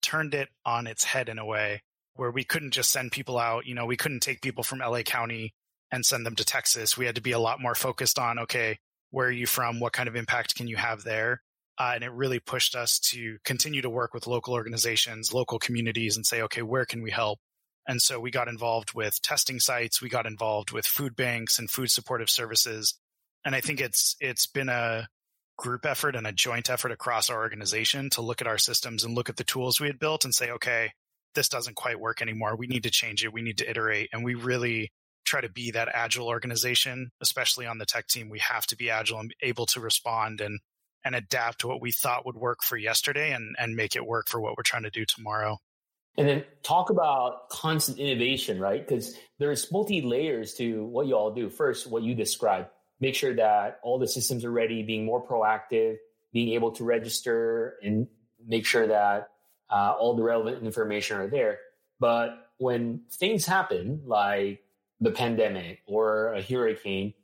turned 0.00 0.32
it 0.32 0.48
on 0.64 0.86
its 0.86 1.04
head 1.04 1.28
in 1.28 1.38
a 1.38 1.44
way 1.44 1.82
where 2.14 2.30
we 2.30 2.44
couldn't 2.44 2.70
just 2.70 2.92
send 2.92 3.12
people 3.12 3.38
out. 3.38 3.66
You 3.66 3.74
know, 3.74 3.84
we 3.86 3.96
couldn't 3.96 4.20
take 4.20 4.40
people 4.40 4.64
from 4.64 4.78
LA 4.78 5.02
County 5.02 5.52
and 5.90 6.06
send 6.06 6.24
them 6.24 6.36
to 6.36 6.44
Texas. 6.44 6.96
We 6.96 7.06
had 7.06 7.16
to 7.16 7.20
be 7.20 7.32
a 7.32 7.38
lot 7.38 7.60
more 7.60 7.74
focused 7.74 8.18
on 8.18 8.38
okay, 8.38 8.78
where 9.14 9.28
are 9.28 9.32
you 9.32 9.46
from? 9.46 9.78
What 9.78 9.92
kind 9.92 10.08
of 10.08 10.16
impact 10.16 10.56
can 10.56 10.66
you 10.66 10.76
have 10.76 11.04
there? 11.04 11.40
Uh, 11.78 11.92
and 11.94 12.02
it 12.02 12.10
really 12.10 12.40
pushed 12.40 12.74
us 12.74 12.98
to 12.98 13.38
continue 13.44 13.80
to 13.80 13.88
work 13.88 14.12
with 14.12 14.26
local 14.26 14.54
organizations, 14.54 15.32
local 15.32 15.60
communities, 15.60 16.16
and 16.16 16.26
say, 16.26 16.42
okay, 16.42 16.62
where 16.62 16.84
can 16.84 17.00
we 17.00 17.12
help? 17.12 17.38
And 17.86 18.02
so 18.02 18.18
we 18.18 18.32
got 18.32 18.48
involved 18.48 18.92
with 18.92 19.22
testing 19.22 19.60
sites. 19.60 20.02
We 20.02 20.08
got 20.08 20.26
involved 20.26 20.72
with 20.72 20.84
food 20.84 21.14
banks 21.14 21.60
and 21.60 21.70
food 21.70 21.92
supportive 21.92 22.28
services. 22.28 22.94
And 23.44 23.54
I 23.54 23.60
think 23.60 23.80
it's 23.80 24.16
it's 24.20 24.46
been 24.46 24.68
a 24.68 25.06
group 25.56 25.86
effort 25.86 26.16
and 26.16 26.26
a 26.26 26.32
joint 26.32 26.68
effort 26.68 26.90
across 26.90 27.30
our 27.30 27.38
organization 27.38 28.10
to 28.10 28.22
look 28.22 28.40
at 28.40 28.48
our 28.48 28.58
systems 28.58 29.04
and 29.04 29.14
look 29.14 29.28
at 29.28 29.36
the 29.36 29.44
tools 29.44 29.80
we 29.80 29.86
had 29.86 30.00
built 30.00 30.24
and 30.24 30.34
say, 30.34 30.50
okay, 30.50 30.90
this 31.36 31.48
doesn't 31.48 31.76
quite 31.76 32.00
work 32.00 32.20
anymore. 32.20 32.56
We 32.56 32.66
need 32.66 32.82
to 32.82 32.90
change 32.90 33.24
it. 33.24 33.32
We 33.32 33.42
need 33.42 33.58
to 33.58 33.70
iterate. 33.70 34.08
And 34.12 34.24
we 34.24 34.34
really 34.34 34.90
try 35.24 35.40
to 35.40 35.48
be 35.48 35.70
that 35.72 35.88
agile 35.92 36.28
organization, 36.28 37.10
especially 37.20 37.66
on 37.66 37.78
the 37.78 37.86
tech 37.86 38.06
team. 38.08 38.28
We 38.28 38.40
have 38.40 38.66
to 38.66 38.76
be 38.76 38.90
agile 38.90 39.20
and 39.20 39.34
able 39.42 39.66
to 39.66 39.80
respond 39.80 40.40
and 40.40 40.60
and 41.04 41.14
adapt 41.14 41.64
what 41.64 41.82
we 41.82 41.92
thought 41.92 42.24
would 42.24 42.36
work 42.36 42.62
for 42.62 42.76
yesterday 42.76 43.32
and, 43.32 43.54
and 43.58 43.76
make 43.76 43.94
it 43.94 44.06
work 44.06 44.26
for 44.26 44.40
what 44.40 44.56
we're 44.56 44.62
trying 44.62 44.84
to 44.84 44.90
do 44.90 45.04
tomorrow. 45.04 45.58
And 46.16 46.28
then 46.28 46.44
talk 46.62 46.90
about 46.90 47.48
constant 47.50 47.98
innovation, 47.98 48.58
right? 48.58 48.86
Because 48.86 49.14
there's 49.38 49.70
multi 49.70 50.00
layers 50.00 50.54
to 50.54 50.84
what 50.84 51.06
you 51.06 51.14
all 51.14 51.32
do. 51.32 51.50
First, 51.50 51.88
what 51.88 52.02
you 52.02 52.14
described, 52.14 52.68
make 53.00 53.14
sure 53.14 53.34
that 53.34 53.80
all 53.82 53.98
the 53.98 54.08
systems 54.08 54.44
are 54.44 54.50
ready, 54.50 54.82
being 54.82 55.04
more 55.04 55.26
proactive, 55.26 55.96
being 56.32 56.54
able 56.54 56.72
to 56.72 56.84
register 56.84 57.74
and 57.82 58.06
make 58.46 58.64
sure 58.64 58.86
that 58.86 59.28
uh, 59.70 59.94
all 59.98 60.14
the 60.14 60.22
relevant 60.22 60.62
information 60.64 61.18
are 61.18 61.28
there. 61.28 61.58
But 61.98 62.30
when 62.58 63.02
things 63.10 63.44
happen, 63.44 64.02
like 64.06 64.63
the 65.04 65.10
pandemic 65.10 65.82
or 65.86 66.34
a 66.34 66.42
hurricane, 66.42 67.14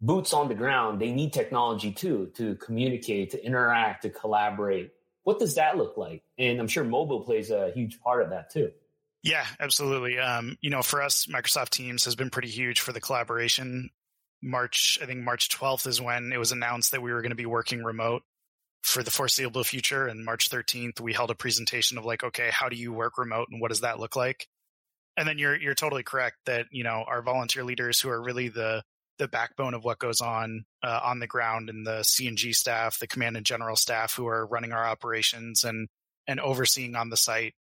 boots 0.00 0.32
on 0.32 0.48
the 0.48 0.54
ground, 0.54 1.00
they 1.00 1.12
need 1.12 1.32
technology 1.32 1.92
too 1.92 2.30
to 2.34 2.56
communicate, 2.56 3.30
to 3.30 3.44
interact, 3.44 4.02
to 4.02 4.10
collaborate. 4.10 4.92
What 5.24 5.38
does 5.38 5.56
that 5.56 5.76
look 5.76 5.96
like? 5.96 6.22
And 6.38 6.60
I'm 6.60 6.68
sure 6.68 6.84
mobile 6.84 7.20
plays 7.20 7.50
a 7.50 7.70
huge 7.70 8.00
part 8.00 8.22
of 8.22 8.30
that 8.30 8.50
too. 8.50 8.72
Yeah, 9.22 9.44
absolutely. 9.58 10.18
Um, 10.18 10.56
you 10.60 10.70
know, 10.70 10.82
for 10.82 11.02
us, 11.02 11.26
Microsoft 11.26 11.70
Teams 11.70 12.04
has 12.04 12.14
been 12.14 12.30
pretty 12.30 12.48
huge 12.48 12.80
for 12.80 12.92
the 12.92 13.00
collaboration. 13.00 13.90
March, 14.42 14.98
I 15.02 15.06
think 15.06 15.24
March 15.24 15.48
12th 15.48 15.86
is 15.86 16.00
when 16.00 16.32
it 16.32 16.38
was 16.38 16.52
announced 16.52 16.92
that 16.92 17.02
we 17.02 17.12
were 17.12 17.20
going 17.20 17.30
to 17.30 17.36
be 17.36 17.46
working 17.46 17.82
remote 17.82 18.22
for 18.82 19.02
the 19.02 19.10
foreseeable 19.10 19.64
future. 19.64 20.06
And 20.06 20.24
March 20.24 20.50
13th, 20.50 21.00
we 21.00 21.12
held 21.12 21.30
a 21.30 21.34
presentation 21.34 21.98
of 21.98 22.04
like, 22.04 22.22
okay, 22.22 22.48
how 22.52 22.68
do 22.68 22.76
you 22.76 22.92
work 22.92 23.18
remote 23.18 23.48
and 23.50 23.60
what 23.60 23.70
does 23.70 23.80
that 23.80 23.98
look 23.98 24.14
like? 24.14 24.46
And 25.18 25.28
then 25.28 25.36
you're 25.36 25.56
you're 25.56 25.74
totally 25.74 26.04
correct 26.04 26.36
that 26.46 26.66
you 26.70 26.84
know 26.84 27.04
our 27.06 27.20
volunteer 27.22 27.64
leaders 27.64 28.00
who 28.00 28.08
are 28.08 28.22
really 28.22 28.48
the 28.48 28.82
the 29.18 29.28
backbone 29.28 29.74
of 29.74 29.84
what 29.84 29.98
goes 29.98 30.20
on 30.20 30.64
uh, 30.84 31.00
on 31.02 31.18
the 31.18 31.26
ground 31.26 31.68
and 31.68 31.84
the 31.84 32.00
CNG 32.02 32.54
staff, 32.54 33.00
the 33.00 33.08
command 33.08 33.36
and 33.36 33.44
general 33.44 33.74
staff 33.74 34.14
who 34.14 34.28
are 34.28 34.46
running 34.46 34.72
our 34.72 34.86
operations 34.86 35.64
and 35.64 35.88
and 36.28 36.38
overseeing 36.40 36.94
on 36.94 37.10
the 37.10 37.16
site. 37.16 37.54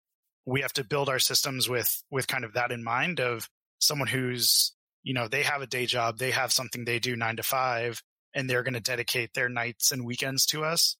We 0.45 0.61
have 0.61 0.73
to 0.73 0.83
build 0.83 1.09
our 1.09 1.19
systems 1.19 1.67
with 1.67 2.03
with 2.11 2.27
kind 2.27 2.45
of 2.45 2.53
that 2.53 2.71
in 2.71 2.83
mind 2.83 3.19
of 3.19 3.49
someone 3.79 4.07
who's 4.07 4.73
you 5.03 5.15
know 5.15 5.27
they 5.27 5.41
have 5.43 5.61
a 5.63 5.67
day 5.67 5.87
job, 5.87 6.19
they 6.19 6.31
have 6.31 6.51
something 6.51 6.85
they 6.85 6.99
do 6.99 7.15
nine 7.15 7.37
to 7.37 7.43
five, 7.43 8.01
and 8.35 8.47
they're 8.47 8.63
going 8.63 8.75
to 8.75 8.79
dedicate 8.79 9.33
their 9.33 9.49
nights 9.49 9.91
and 9.91 10.05
weekends 10.05 10.45
to 10.47 10.63
us. 10.63 10.95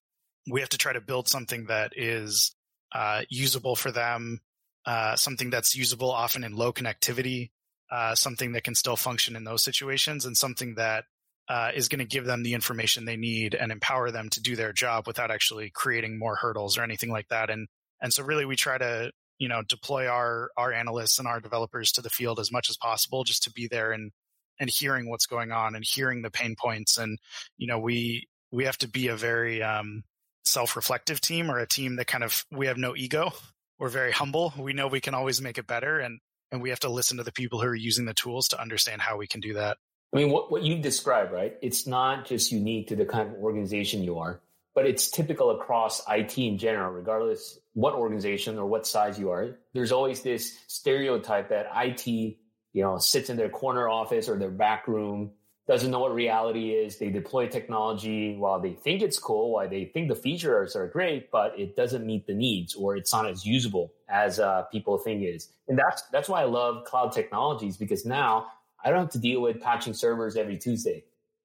We 0.50 0.60
have 0.60 0.70
to 0.70 0.78
try 0.78 0.92
to 0.92 1.00
build 1.00 1.28
something 1.28 1.66
that 1.66 1.92
is 1.94 2.52
uh, 2.92 3.22
usable 3.28 3.76
for 3.76 3.92
them, 3.92 4.40
uh, 4.88 5.14
something 5.16 5.50
that's 5.50 5.76
usable 5.76 6.10
often 6.10 6.42
in 6.42 6.56
low 6.56 6.72
connectivity, 6.72 7.50
uh, 7.92 8.14
something 8.14 8.52
that 8.52 8.64
can 8.64 8.74
still 8.74 8.96
function 8.96 9.36
in 9.36 9.44
those 9.44 9.62
situations, 9.62 10.24
and 10.24 10.34
something 10.34 10.76
that 10.76 11.04
uh, 11.46 11.70
is 11.74 11.90
going 11.90 11.98
to 11.98 12.06
give 12.06 12.24
them 12.24 12.42
the 12.42 12.54
information 12.54 13.04
they 13.04 13.16
need 13.16 13.54
and 13.54 13.70
empower 13.70 14.10
them 14.10 14.30
to 14.30 14.40
do 14.40 14.56
their 14.56 14.72
job 14.72 15.06
without 15.06 15.30
actually 15.30 15.68
creating 15.68 16.18
more 16.18 16.36
hurdles 16.36 16.78
or 16.78 16.82
anything 16.82 17.10
like 17.10 17.28
that. 17.28 17.50
And 17.50 17.68
and 18.00 18.14
so 18.14 18.22
really 18.22 18.46
we 18.46 18.56
try 18.56 18.78
to 18.78 19.12
you 19.38 19.46
know 19.46 19.60
deploy 19.60 20.06
our 20.08 20.50
our 20.56 20.72
analysts 20.72 21.18
and 21.18 21.28
our 21.28 21.38
developers 21.38 21.92
to 21.92 22.00
the 22.00 22.08
field 22.08 22.40
as 22.40 22.50
much 22.50 22.70
as 22.70 22.78
possible 22.78 23.24
just 23.24 23.42
to 23.42 23.52
be 23.52 23.68
there 23.68 23.92
and 23.92 24.10
and 24.58 24.70
hearing 24.70 25.10
what's 25.10 25.26
going 25.26 25.52
on 25.52 25.74
and 25.74 25.84
hearing 25.84 26.22
the 26.22 26.30
pain 26.30 26.56
points 26.58 26.96
and 26.96 27.18
you 27.58 27.66
know 27.66 27.78
we 27.78 28.26
we 28.50 28.64
have 28.64 28.78
to 28.78 28.88
be 28.88 29.08
a 29.08 29.16
very 29.16 29.62
um, 29.62 30.02
self-reflective 30.44 31.20
team 31.20 31.50
or 31.50 31.58
a 31.58 31.68
team 31.68 31.96
that 31.96 32.06
kind 32.06 32.24
of 32.24 32.46
we 32.50 32.66
have 32.66 32.78
no 32.78 32.96
ego 32.96 33.30
we're 33.78 33.88
very 33.88 34.12
humble 34.12 34.52
we 34.58 34.72
know 34.72 34.86
we 34.86 35.00
can 35.00 35.14
always 35.14 35.40
make 35.40 35.58
it 35.58 35.66
better 35.66 35.98
and 35.98 36.20
and 36.50 36.62
we 36.62 36.70
have 36.70 36.80
to 36.80 36.88
listen 36.88 37.16
to 37.18 37.22
the 37.22 37.32
people 37.32 37.60
who 37.60 37.66
are 37.66 37.74
using 37.74 38.04
the 38.04 38.14
tools 38.14 38.48
to 38.48 38.60
understand 38.60 39.00
how 39.00 39.16
we 39.16 39.26
can 39.26 39.40
do 39.40 39.54
that. 39.54 39.78
I 40.12 40.16
mean, 40.16 40.30
what, 40.30 40.50
what 40.50 40.62
you 40.62 40.78
described, 40.78 41.32
right? 41.32 41.56
It's 41.60 41.86
not 41.86 42.26
just 42.26 42.50
unique 42.50 42.88
to 42.88 42.96
the 42.96 43.04
kind 43.04 43.28
of 43.28 43.34
organization 43.36 44.02
you 44.02 44.18
are, 44.18 44.40
but 44.74 44.86
it's 44.86 45.10
typical 45.10 45.50
across 45.50 46.02
IT 46.08 46.38
in 46.38 46.56
general, 46.56 46.90
regardless 46.92 47.58
what 47.74 47.94
organization 47.94 48.58
or 48.58 48.66
what 48.66 48.86
size 48.86 49.18
you 49.18 49.30
are. 49.30 49.58
There's 49.74 49.92
always 49.92 50.22
this 50.22 50.58
stereotype 50.66 51.50
that 51.50 51.68
IT, 51.76 52.06
you 52.06 52.36
know, 52.82 52.96
sits 52.96 53.28
in 53.28 53.36
their 53.36 53.50
corner 53.50 53.88
office 53.88 54.28
or 54.28 54.38
their 54.38 54.50
back 54.50 54.88
room 54.88 55.32
doesn't 55.68 55.90
know 55.90 56.00
what 56.00 56.14
reality 56.14 56.70
is. 56.70 56.98
They 56.98 57.10
deploy 57.10 57.46
technology 57.46 58.34
while 58.34 58.58
they 58.58 58.72
think 58.72 59.02
it's 59.02 59.18
cool, 59.18 59.52
while 59.52 59.68
they 59.68 59.84
think 59.84 60.08
the 60.08 60.16
features 60.16 60.74
are 60.74 60.88
great, 60.88 61.30
but 61.30 61.58
it 61.60 61.76
doesn't 61.76 62.06
meet 62.06 62.26
the 62.26 62.32
needs 62.32 62.74
or 62.74 62.96
it's 62.96 63.12
not 63.12 63.28
as 63.28 63.44
usable 63.44 63.92
as 64.08 64.40
uh, 64.40 64.62
people 64.72 64.96
think 64.96 65.22
it 65.22 65.26
is. 65.26 65.50
And 65.68 65.78
that's 65.78 66.02
that's 66.10 66.28
why 66.28 66.40
I 66.40 66.46
love 66.46 66.84
cloud 66.84 67.12
technologies 67.12 67.76
because 67.76 68.06
now 68.06 68.46
I 68.82 68.88
don't 68.88 69.00
have 69.00 69.10
to 69.10 69.18
deal 69.18 69.42
with 69.42 69.60
patching 69.60 69.92
servers 69.92 70.36
every 70.36 70.56
Tuesday, 70.56 71.04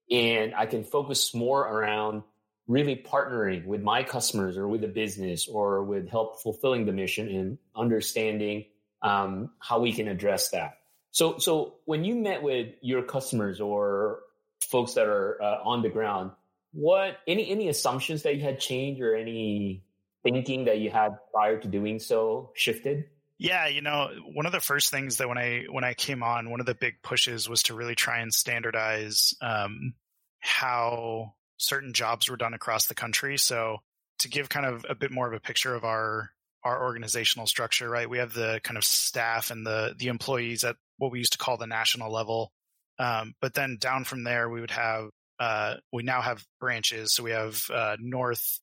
and 0.09 0.55
I 0.55 0.67
can 0.67 0.85
focus 0.85 1.33
more 1.33 1.61
around 1.61 2.23
really 2.65 2.95
partnering 2.95 3.65
with 3.65 3.81
my 3.81 4.03
customers 4.03 4.55
or 4.55 4.69
with 4.69 4.79
the 4.79 4.87
business 4.87 5.49
or 5.49 5.83
with 5.83 6.07
help 6.07 6.41
fulfilling 6.41 6.85
the 6.85 6.93
mission 6.93 7.27
and 7.27 7.57
understanding 7.75 8.63
um, 9.01 9.49
how 9.59 9.79
we 9.79 9.91
can 9.91 10.07
address 10.07 10.51
that. 10.51 10.77
So, 11.13 11.37
so 11.37 11.75
when 11.85 12.03
you 12.03 12.15
met 12.15 12.41
with 12.41 12.73
your 12.81 13.03
customers 13.03 13.61
or 13.61 14.19
folks 14.61 14.95
that 14.95 15.05
are 15.05 15.41
uh, 15.41 15.59
on 15.63 15.83
the 15.83 15.89
ground, 15.89 16.31
what 16.73 17.19
any 17.27 17.49
any 17.49 17.69
assumptions 17.69 18.23
that 18.23 18.35
you 18.35 18.41
had 18.41 18.59
changed 18.59 18.99
or 18.99 19.15
any 19.15 19.83
thinking 20.23 20.65
that 20.65 20.79
you 20.79 20.89
had 20.89 21.17
prior 21.31 21.59
to 21.59 21.67
doing 21.67 21.99
so 21.99 22.51
shifted? 22.55 23.05
Yeah, 23.37 23.67
you 23.67 23.81
know, 23.81 24.09
one 24.33 24.47
of 24.47 24.51
the 24.51 24.59
first 24.59 24.89
things 24.89 25.17
that 25.17 25.29
when 25.29 25.37
I 25.37 25.65
when 25.69 25.83
I 25.83 25.93
came 25.93 26.23
on, 26.23 26.49
one 26.49 26.59
of 26.59 26.65
the 26.65 26.73
big 26.73 26.95
pushes 27.03 27.47
was 27.47 27.61
to 27.63 27.75
really 27.75 27.95
try 27.95 28.19
and 28.19 28.33
standardize 28.33 29.35
um, 29.39 29.93
how 30.39 31.35
certain 31.57 31.93
jobs 31.93 32.27
were 32.27 32.37
done 32.37 32.55
across 32.55 32.87
the 32.87 32.95
country. 32.95 33.37
So 33.37 33.77
to 34.19 34.29
give 34.29 34.49
kind 34.49 34.65
of 34.65 34.83
a 34.89 34.95
bit 34.95 35.11
more 35.11 35.27
of 35.27 35.33
a 35.33 35.39
picture 35.39 35.75
of 35.75 35.83
our 35.83 36.31
our 36.63 36.83
organizational 36.83 37.45
structure, 37.45 37.87
right? 37.87 38.09
We 38.09 38.17
have 38.17 38.33
the 38.33 38.61
kind 38.63 38.77
of 38.77 38.83
staff 38.83 39.51
and 39.51 39.63
the 39.63 39.93
the 39.95 40.07
employees 40.07 40.63
at 40.63 40.77
what 40.97 41.11
we 41.11 41.19
used 41.19 41.33
to 41.33 41.37
call 41.37 41.57
the 41.57 41.67
national 41.67 42.11
level. 42.11 42.51
Um, 42.99 43.33
but 43.41 43.53
then 43.53 43.77
down 43.79 44.03
from 44.03 44.23
there, 44.23 44.49
we 44.49 44.61
would 44.61 44.71
have 44.71 45.09
uh, 45.39 45.75
we 45.91 46.03
now 46.03 46.21
have 46.21 46.45
branches. 46.59 47.13
So 47.13 47.23
we 47.23 47.31
have 47.31 47.63
uh, 47.73 47.97
north, 47.99 48.59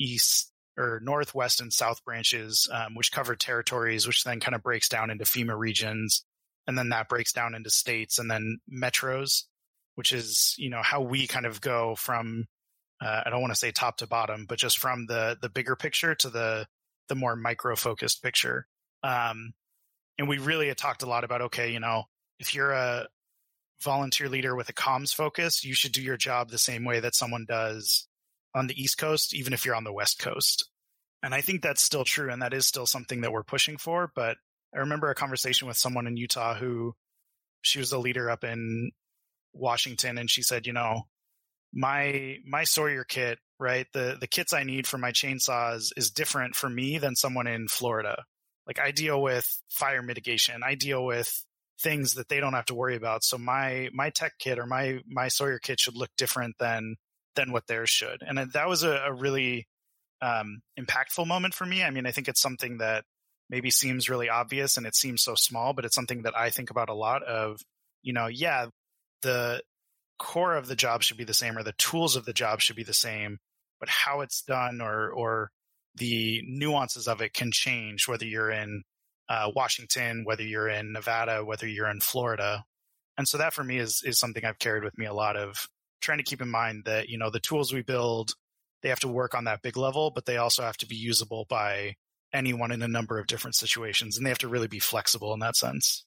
east, 0.00 0.50
or 0.78 1.00
northwest 1.02 1.60
and 1.60 1.72
south 1.72 2.04
branches, 2.04 2.68
um, 2.72 2.94
which 2.94 3.12
cover 3.12 3.36
territories, 3.36 4.06
which 4.06 4.24
then 4.24 4.40
kind 4.40 4.54
of 4.54 4.62
breaks 4.62 4.88
down 4.88 5.10
into 5.10 5.24
FEMA 5.24 5.56
regions, 5.56 6.24
and 6.66 6.76
then 6.76 6.90
that 6.90 7.08
breaks 7.08 7.32
down 7.32 7.54
into 7.54 7.70
states, 7.70 8.18
and 8.18 8.30
then 8.30 8.58
metros, 8.72 9.44
which 9.94 10.12
is 10.12 10.54
you 10.58 10.70
know 10.70 10.82
how 10.82 11.00
we 11.00 11.26
kind 11.26 11.46
of 11.46 11.60
go 11.60 11.94
from 11.94 12.46
uh, 13.00 13.22
I 13.24 13.30
don't 13.30 13.40
want 13.40 13.52
to 13.52 13.58
say 13.58 13.72
top 13.72 13.98
to 13.98 14.06
bottom, 14.06 14.46
but 14.48 14.58
just 14.58 14.78
from 14.78 15.06
the 15.06 15.36
the 15.40 15.48
bigger 15.48 15.76
picture 15.76 16.14
to 16.16 16.30
the 16.30 16.66
the 17.08 17.14
more 17.14 17.36
micro 17.36 17.76
focused 17.76 18.22
picture. 18.22 18.66
Um, 19.02 19.52
and 20.18 20.28
we 20.28 20.38
really 20.38 20.68
had 20.68 20.78
talked 20.78 21.02
a 21.02 21.08
lot 21.08 21.24
about 21.24 21.42
okay, 21.42 21.72
you 21.72 21.80
know, 21.80 22.04
if 22.38 22.54
you're 22.54 22.72
a 22.72 23.06
volunteer 23.82 24.28
leader 24.28 24.54
with 24.54 24.68
a 24.68 24.72
comms 24.72 25.14
focus, 25.14 25.64
you 25.64 25.74
should 25.74 25.92
do 25.92 26.02
your 26.02 26.16
job 26.16 26.50
the 26.50 26.58
same 26.58 26.84
way 26.84 27.00
that 27.00 27.14
someone 27.14 27.44
does 27.46 28.08
on 28.54 28.66
the 28.66 28.80
East 28.80 28.98
Coast, 28.98 29.34
even 29.34 29.52
if 29.52 29.64
you're 29.64 29.74
on 29.74 29.84
the 29.84 29.92
West 29.92 30.18
Coast. 30.18 30.68
And 31.22 31.34
I 31.34 31.40
think 31.40 31.62
that's 31.62 31.82
still 31.82 32.04
true, 32.04 32.30
and 32.30 32.42
that 32.42 32.54
is 32.54 32.66
still 32.66 32.86
something 32.86 33.22
that 33.22 33.32
we're 33.32 33.42
pushing 33.42 33.76
for. 33.76 34.10
But 34.14 34.36
I 34.74 34.80
remember 34.80 35.10
a 35.10 35.14
conversation 35.14 35.68
with 35.68 35.76
someone 35.76 36.06
in 36.06 36.16
Utah 36.16 36.54
who 36.54 36.94
she 37.62 37.78
was 37.78 37.92
a 37.92 37.98
leader 37.98 38.30
up 38.30 38.44
in 38.44 38.90
Washington, 39.52 40.18
and 40.18 40.30
she 40.30 40.42
said, 40.42 40.66
you 40.66 40.72
know, 40.72 41.02
my 41.72 42.36
my 42.46 42.64
Sawyer 42.64 43.04
kit, 43.04 43.38
right? 43.58 43.86
The 43.92 44.16
the 44.18 44.26
kits 44.26 44.52
I 44.52 44.64
need 44.64 44.86
for 44.86 44.98
my 44.98 45.12
chainsaws 45.12 45.90
is 45.96 46.10
different 46.10 46.54
for 46.54 46.68
me 46.68 46.98
than 46.98 47.16
someone 47.16 47.46
in 47.46 47.68
Florida. 47.68 48.24
Like 48.66 48.80
I 48.80 48.90
deal 48.90 49.20
with 49.20 49.48
fire 49.70 50.02
mitigation. 50.02 50.62
I 50.64 50.74
deal 50.74 51.04
with 51.04 51.44
things 51.80 52.14
that 52.14 52.28
they 52.28 52.40
don't 52.40 52.54
have 52.54 52.66
to 52.66 52.74
worry 52.74 52.96
about. 52.96 53.22
So 53.24 53.38
my 53.38 53.88
my 53.92 54.10
tech 54.10 54.32
kit 54.38 54.58
or 54.58 54.66
my 54.66 55.00
my 55.06 55.28
Sawyer 55.28 55.58
kit 55.58 55.80
should 55.80 55.96
look 55.96 56.10
different 56.16 56.56
than 56.58 56.96
than 57.34 57.52
what 57.52 57.66
theirs 57.66 57.90
should. 57.90 58.22
And 58.26 58.38
that 58.52 58.68
was 58.68 58.82
a, 58.82 59.02
a 59.06 59.12
really 59.12 59.66
um, 60.22 60.62
impactful 60.78 61.26
moment 61.26 61.54
for 61.54 61.66
me. 61.66 61.84
I 61.84 61.90
mean, 61.90 62.06
I 62.06 62.12
think 62.12 62.28
it's 62.28 62.40
something 62.40 62.78
that 62.78 63.04
maybe 63.48 63.70
seems 63.70 64.08
really 64.08 64.28
obvious 64.28 64.76
and 64.76 64.86
it 64.86 64.96
seems 64.96 65.22
so 65.22 65.34
small, 65.36 65.72
but 65.72 65.84
it's 65.84 65.94
something 65.94 66.22
that 66.22 66.36
I 66.36 66.50
think 66.50 66.70
about 66.70 66.88
a 66.88 66.94
lot. 66.94 67.22
Of 67.22 67.60
you 68.02 68.12
know, 68.12 68.26
yeah, 68.26 68.66
the 69.22 69.62
core 70.18 70.56
of 70.56 70.66
the 70.66 70.76
job 70.76 71.02
should 71.02 71.18
be 71.18 71.24
the 71.24 71.34
same 71.34 71.56
or 71.58 71.62
the 71.62 71.74
tools 71.78 72.16
of 72.16 72.24
the 72.24 72.32
job 72.32 72.60
should 72.60 72.76
be 72.76 72.82
the 72.82 72.94
same, 72.94 73.38
but 73.78 73.88
how 73.88 74.20
it's 74.22 74.42
done 74.42 74.80
or 74.80 75.10
or 75.10 75.50
the 75.96 76.42
nuances 76.46 77.08
of 77.08 77.20
it 77.20 77.32
can 77.32 77.50
change 77.52 78.06
whether 78.06 78.24
you're 78.24 78.50
in 78.50 78.82
uh, 79.28 79.50
Washington, 79.54 80.22
whether 80.24 80.42
you're 80.42 80.68
in 80.68 80.92
Nevada, 80.92 81.44
whether 81.44 81.66
you're 81.66 81.90
in 81.90 82.00
Florida. 82.00 82.64
And 83.18 83.26
so 83.26 83.38
that 83.38 83.54
for 83.54 83.64
me 83.64 83.78
is 83.78 84.02
is 84.04 84.18
something 84.18 84.44
I've 84.44 84.58
carried 84.58 84.84
with 84.84 84.96
me 84.98 85.06
a 85.06 85.14
lot 85.14 85.36
of 85.36 85.66
trying 86.00 86.18
to 86.18 86.24
keep 86.24 86.42
in 86.42 86.50
mind 86.50 86.84
that, 86.84 87.08
you 87.08 87.18
know, 87.18 87.30
the 87.30 87.40
tools 87.40 87.72
we 87.72 87.82
build, 87.82 88.34
they 88.82 88.88
have 88.88 89.00
to 89.00 89.08
work 89.08 89.34
on 89.34 89.44
that 89.44 89.62
big 89.62 89.76
level, 89.76 90.12
but 90.14 90.26
they 90.26 90.36
also 90.36 90.62
have 90.62 90.76
to 90.78 90.86
be 90.86 90.96
usable 90.96 91.46
by 91.48 91.94
anyone 92.32 92.70
in 92.70 92.82
a 92.82 92.88
number 92.88 93.18
of 93.18 93.26
different 93.26 93.54
situations. 93.54 94.16
And 94.16 94.24
they 94.24 94.30
have 94.30 94.38
to 94.38 94.48
really 94.48 94.68
be 94.68 94.78
flexible 94.78 95.32
in 95.32 95.40
that 95.40 95.56
sense. 95.56 96.04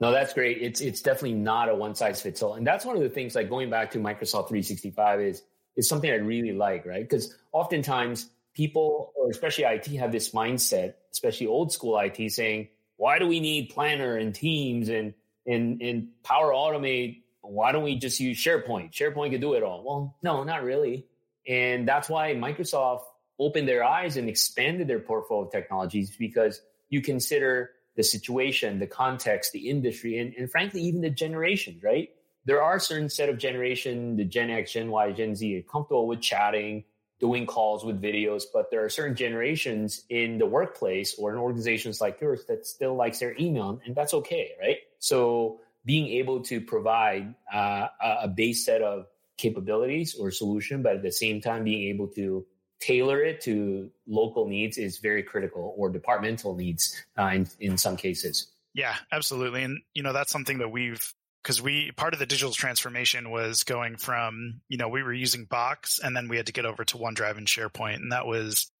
No, 0.00 0.10
that's 0.10 0.32
great. 0.32 0.58
It's 0.60 0.80
it's 0.80 1.00
definitely 1.00 1.34
not 1.34 1.68
a 1.68 1.74
one 1.74 1.94
size 1.94 2.20
fits 2.20 2.42
all. 2.42 2.54
And 2.54 2.66
that's 2.66 2.84
one 2.84 2.96
of 2.96 3.02
the 3.02 3.08
things 3.08 3.34
like 3.34 3.48
going 3.48 3.70
back 3.70 3.90
to 3.92 3.98
Microsoft 3.98 4.48
365 4.48 5.20
is 5.20 5.42
is 5.76 5.88
something 5.88 6.10
I 6.10 6.14
really 6.14 6.52
like, 6.52 6.84
right? 6.86 7.02
Because 7.02 7.34
oftentimes 7.52 8.30
people, 8.54 9.12
or 9.16 9.30
especially 9.30 9.64
IT, 9.64 9.86
have 9.96 10.12
this 10.12 10.30
mindset, 10.30 10.94
especially 11.12 11.46
old 11.46 11.72
school 11.72 11.98
IT, 11.98 12.30
saying, 12.30 12.68
"Why 12.96 13.18
do 13.18 13.26
we 13.26 13.40
need 13.40 13.70
Planner 13.70 14.16
and 14.16 14.34
Teams 14.34 14.88
and 14.88 15.14
and 15.46 15.80
and 15.82 16.08
Power 16.22 16.52
Automate? 16.52 17.22
Why 17.40 17.72
don't 17.72 17.82
we 17.82 17.96
just 17.96 18.20
use 18.20 18.38
SharePoint? 18.38 18.92
SharePoint 18.92 19.30
can 19.30 19.40
do 19.40 19.54
it 19.54 19.62
all." 19.62 19.82
Well, 19.84 20.16
no, 20.22 20.44
not 20.44 20.62
really. 20.62 21.06
And 21.46 21.88
that's 21.88 22.08
why 22.08 22.34
Microsoft 22.34 23.02
opened 23.38 23.66
their 23.68 23.82
eyes 23.82 24.16
and 24.16 24.28
expanded 24.28 24.86
their 24.86 25.00
portfolio 25.00 25.46
of 25.46 25.52
technologies 25.52 26.16
because 26.16 26.60
you 26.88 27.00
consider 27.00 27.70
the 27.96 28.02
situation, 28.02 28.78
the 28.78 28.86
context, 28.86 29.52
the 29.52 29.68
industry, 29.68 30.18
and, 30.18 30.34
and 30.34 30.50
frankly, 30.50 30.80
even 30.82 31.00
the 31.00 31.10
generations, 31.10 31.82
right? 31.82 32.10
There 32.44 32.62
are 32.62 32.78
certain 32.78 33.08
set 33.08 33.28
of 33.28 33.38
generation, 33.38 34.16
the 34.16 34.24
Gen 34.24 34.50
X, 34.50 34.72
Gen 34.72 34.90
Y, 34.90 35.12
Gen 35.12 35.34
Z, 35.34 35.58
are 35.58 35.62
comfortable 35.62 36.06
with 36.06 36.20
chatting, 36.20 36.84
doing 37.22 37.46
calls 37.46 37.84
with 37.84 38.02
videos, 38.02 38.42
but 38.52 38.68
there 38.72 38.84
are 38.84 38.88
certain 38.88 39.14
generations 39.14 40.02
in 40.10 40.38
the 40.38 40.44
workplace 40.44 41.14
or 41.16 41.30
in 41.30 41.38
organizations 41.38 42.00
like 42.00 42.20
yours 42.20 42.44
that 42.48 42.66
still 42.66 42.96
likes 42.96 43.20
their 43.20 43.34
email, 43.38 43.80
and 43.86 43.94
that's 43.94 44.12
okay, 44.12 44.50
right? 44.60 44.78
So 44.98 45.60
being 45.84 46.08
able 46.08 46.42
to 46.42 46.60
provide 46.60 47.32
uh, 47.54 47.86
a 48.22 48.26
base 48.26 48.64
set 48.66 48.82
of 48.82 49.06
capabilities 49.38 50.16
or 50.16 50.32
solution, 50.32 50.82
but 50.82 50.96
at 50.96 51.02
the 51.02 51.12
same 51.12 51.40
time 51.40 51.62
being 51.62 51.94
able 51.94 52.08
to 52.08 52.44
tailor 52.80 53.22
it 53.22 53.40
to 53.42 53.88
local 54.08 54.48
needs 54.48 54.76
is 54.76 54.98
very 54.98 55.22
critical 55.22 55.74
or 55.78 55.90
departmental 55.90 56.56
needs 56.56 57.00
uh, 57.16 57.30
in, 57.32 57.48
in 57.60 57.78
some 57.78 57.96
cases. 57.96 58.48
Yeah, 58.74 58.96
absolutely. 59.12 59.62
And, 59.62 59.78
you 59.94 60.02
know, 60.02 60.12
that's 60.12 60.32
something 60.32 60.58
that 60.58 60.70
we've, 60.70 61.14
because 61.42 61.60
we, 61.60 61.90
part 61.92 62.14
of 62.14 62.20
the 62.20 62.26
digital 62.26 62.52
transformation 62.52 63.30
was 63.30 63.64
going 63.64 63.96
from, 63.96 64.60
you 64.68 64.78
know, 64.78 64.88
we 64.88 65.02
were 65.02 65.12
using 65.12 65.44
Box 65.44 65.98
and 65.98 66.16
then 66.16 66.28
we 66.28 66.36
had 66.36 66.46
to 66.46 66.52
get 66.52 66.66
over 66.66 66.84
to 66.84 66.98
OneDrive 66.98 67.36
and 67.36 67.46
SharePoint. 67.46 67.96
And 67.96 68.12
that 68.12 68.26
was 68.26 68.70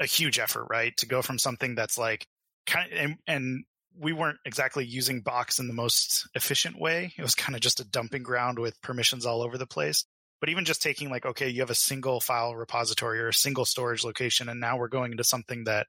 a 0.00 0.06
huge 0.06 0.38
effort, 0.38 0.66
right? 0.70 0.96
To 0.98 1.06
go 1.06 1.22
from 1.22 1.38
something 1.38 1.74
that's 1.74 1.98
like 1.98 2.26
kind 2.66 2.92
of, 2.92 2.98
and, 2.98 3.16
and 3.26 3.64
we 3.98 4.12
weren't 4.12 4.38
exactly 4.44 4.84
using 4.84 5.20
Box 5.20 5.58
in 5.58 5.66
the 5.66 5.74
most 5.74 6.28
efficient 6.34 6.80
way. 6.80 7.12
It 7.16 7.22
was 7.22 7.34
kind 7.34 7.54
of 7.54 7.60
just 7.60 7.80
a 7.80 7.84
dumping 7.84 8.22
ground 8.22 8.58
with 8.58 8.80
permissions 8.80 9.26
all 9.26 9.42
over 9.42 9.58
the 9.58 9.66
place. 9.66 10.04
But 10.40 10.50
even 10.50 10.64
just 10.64 10.82
taking 10.82 11.10
like, 11.10 11.24
okay, 11.24 11.48
you 11.48 11.60
have 11.62 11.70
a 11.70 11.74
single 11.74 12.20
file 12.20 12.54
repository 12.54 13.20
or 13.20 13.28
a 13.28 13.34
single 13.34 13.64
storage 13.64 14.04
location, 14.04 14.48
and 14.48 14.60
now 14.60 14.76
we're 14.76 14.88
going 14.88 15.12
into 15.12 15.24
something 15.24 15.64
that, 15.64 15.86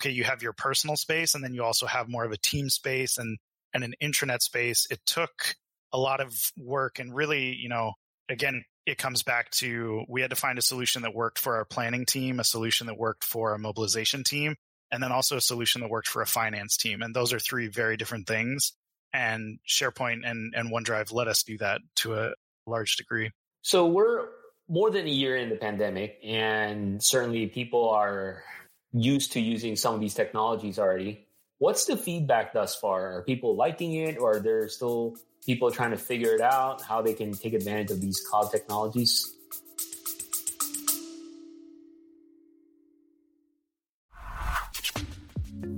okay, 0.00 0.10
you 0.10 0.24
have 0.24 0.42
your 0.42 0.54
personal 0.54 0.96
space, 0.96 1.34
and 1.34 1.44
then 1.44 1.52
you 1.52 1.64
also 1.64 1.86
have 1.86 2.08
more 2.08 2.24
of 2.24 2.32
a 2.32 2.38
team 2.38 2.70
space 2.70 3.18
and 3.18 3.36
and 3.74 3.84
an 3.84 3.94
intranet 4.02 4.40
space. 4.40 4.86
It 4.90 5.00
took 5.04 5.54
a 5.92 5.98
lot 5.98 6.20
of 6.20 6.34
work, 6.56 6.98
and 6.98 7.14
really, 7.14 7.54
you 7.54 7.68
know, 7.68 7.92
again, 8.28 8.64
it 8.86 8.98
comes 8.98 9.22
back 9.22 9.50
to 9.50 10.04
we 10.08 10.20
had 10.20 10.30
to 10.30 10.36
find 10.36 10.58
a 10.58 10.62
solution 10.62 11.02
that 11.02 11.14
worked 11.14 11.38
for 11.38 11.56
our 11.56 11.64
planning 11.64 12.06
team, 12.06 12.40
a 12.40 12.44
solution 12.44 12.86
that 12.86 12.98
worked 12.98 13.24
for 13.24 13.54
a 13.54 13.58
mobilization 13.58 14.24
team, 14.24 14.56
and 14.90 15.02
then 15.02 15.12
also 15.12 15.36
a 15.36 15.40
solution 15.40 15.80
that 15.82 15.90
worked 15.90 16.08
for 16.08 16.22
a 16.22 16.26
finance 16.26 16.76
team. 16.76 17.02
And 17.02 17.14
those 17.14 17.32
are 17.32 17.38
three 17.38 17.68
very 17.68 17.96
different 17.96 18.26
things. 18.26 18.72
And 19.12 19.58
SharePoint 19.68 20.20
and, 20.24 20.54
and 20.54 20.72
OneDrive 20.72 21.12
let 21.12 21.28
us 21.28 21.42
do 21.42 21.58
that 21.58 21.80
to 21.96 22.14
a 22.14 22.32
large 22.66 22.96
degree. 22.96 23.32
So 23.62 23.86
we're 23.86 24.28
more 24.68 24.90
than 24.90 25.06
a 25.06 25.10
year 25.10 25.36
in 25.36 25.50
the 25.50 25.56
pandemic, 25.56 26.18
and 26.24 27.02
certainly 27.02 27.46
people 27.48 27.90
are 27.90 28.44
used 28.92 29.32
to 29.32 29.40
using 29.40 29.76
some 29.76 29.94
of 29.94 30.00
these 30.00 30.14
technologies 30.14 30.78
already. 30.78 31.26
What's 31.58 31.84
the 31.84 31.96
feedback 31.96 32.52
thus 32.52 32.74
far? 32.74 33.18
Are 33.18 33.22
people 33.22 33.56
liking 33.56 33.94
it, 33.94 34.16
or 34.16 34.36
are 34.36 34.40
there 34.40 34.68
still 34.68 35.16
people 35.44 35.70
trying 35.70 35.90
to 35.90 35.96
figure 35.96 36.34
it 36.34 36.40
out 36.40 36.82
how 36.82 37.00
they 37.02 37.14
can 37.14 37.32
take 37.32 37.54
advantage 37.54 37.90
of 37.90 38.00
these 38.00 38.20
cloud 38.20 38.50
technologies? 38.50 39.36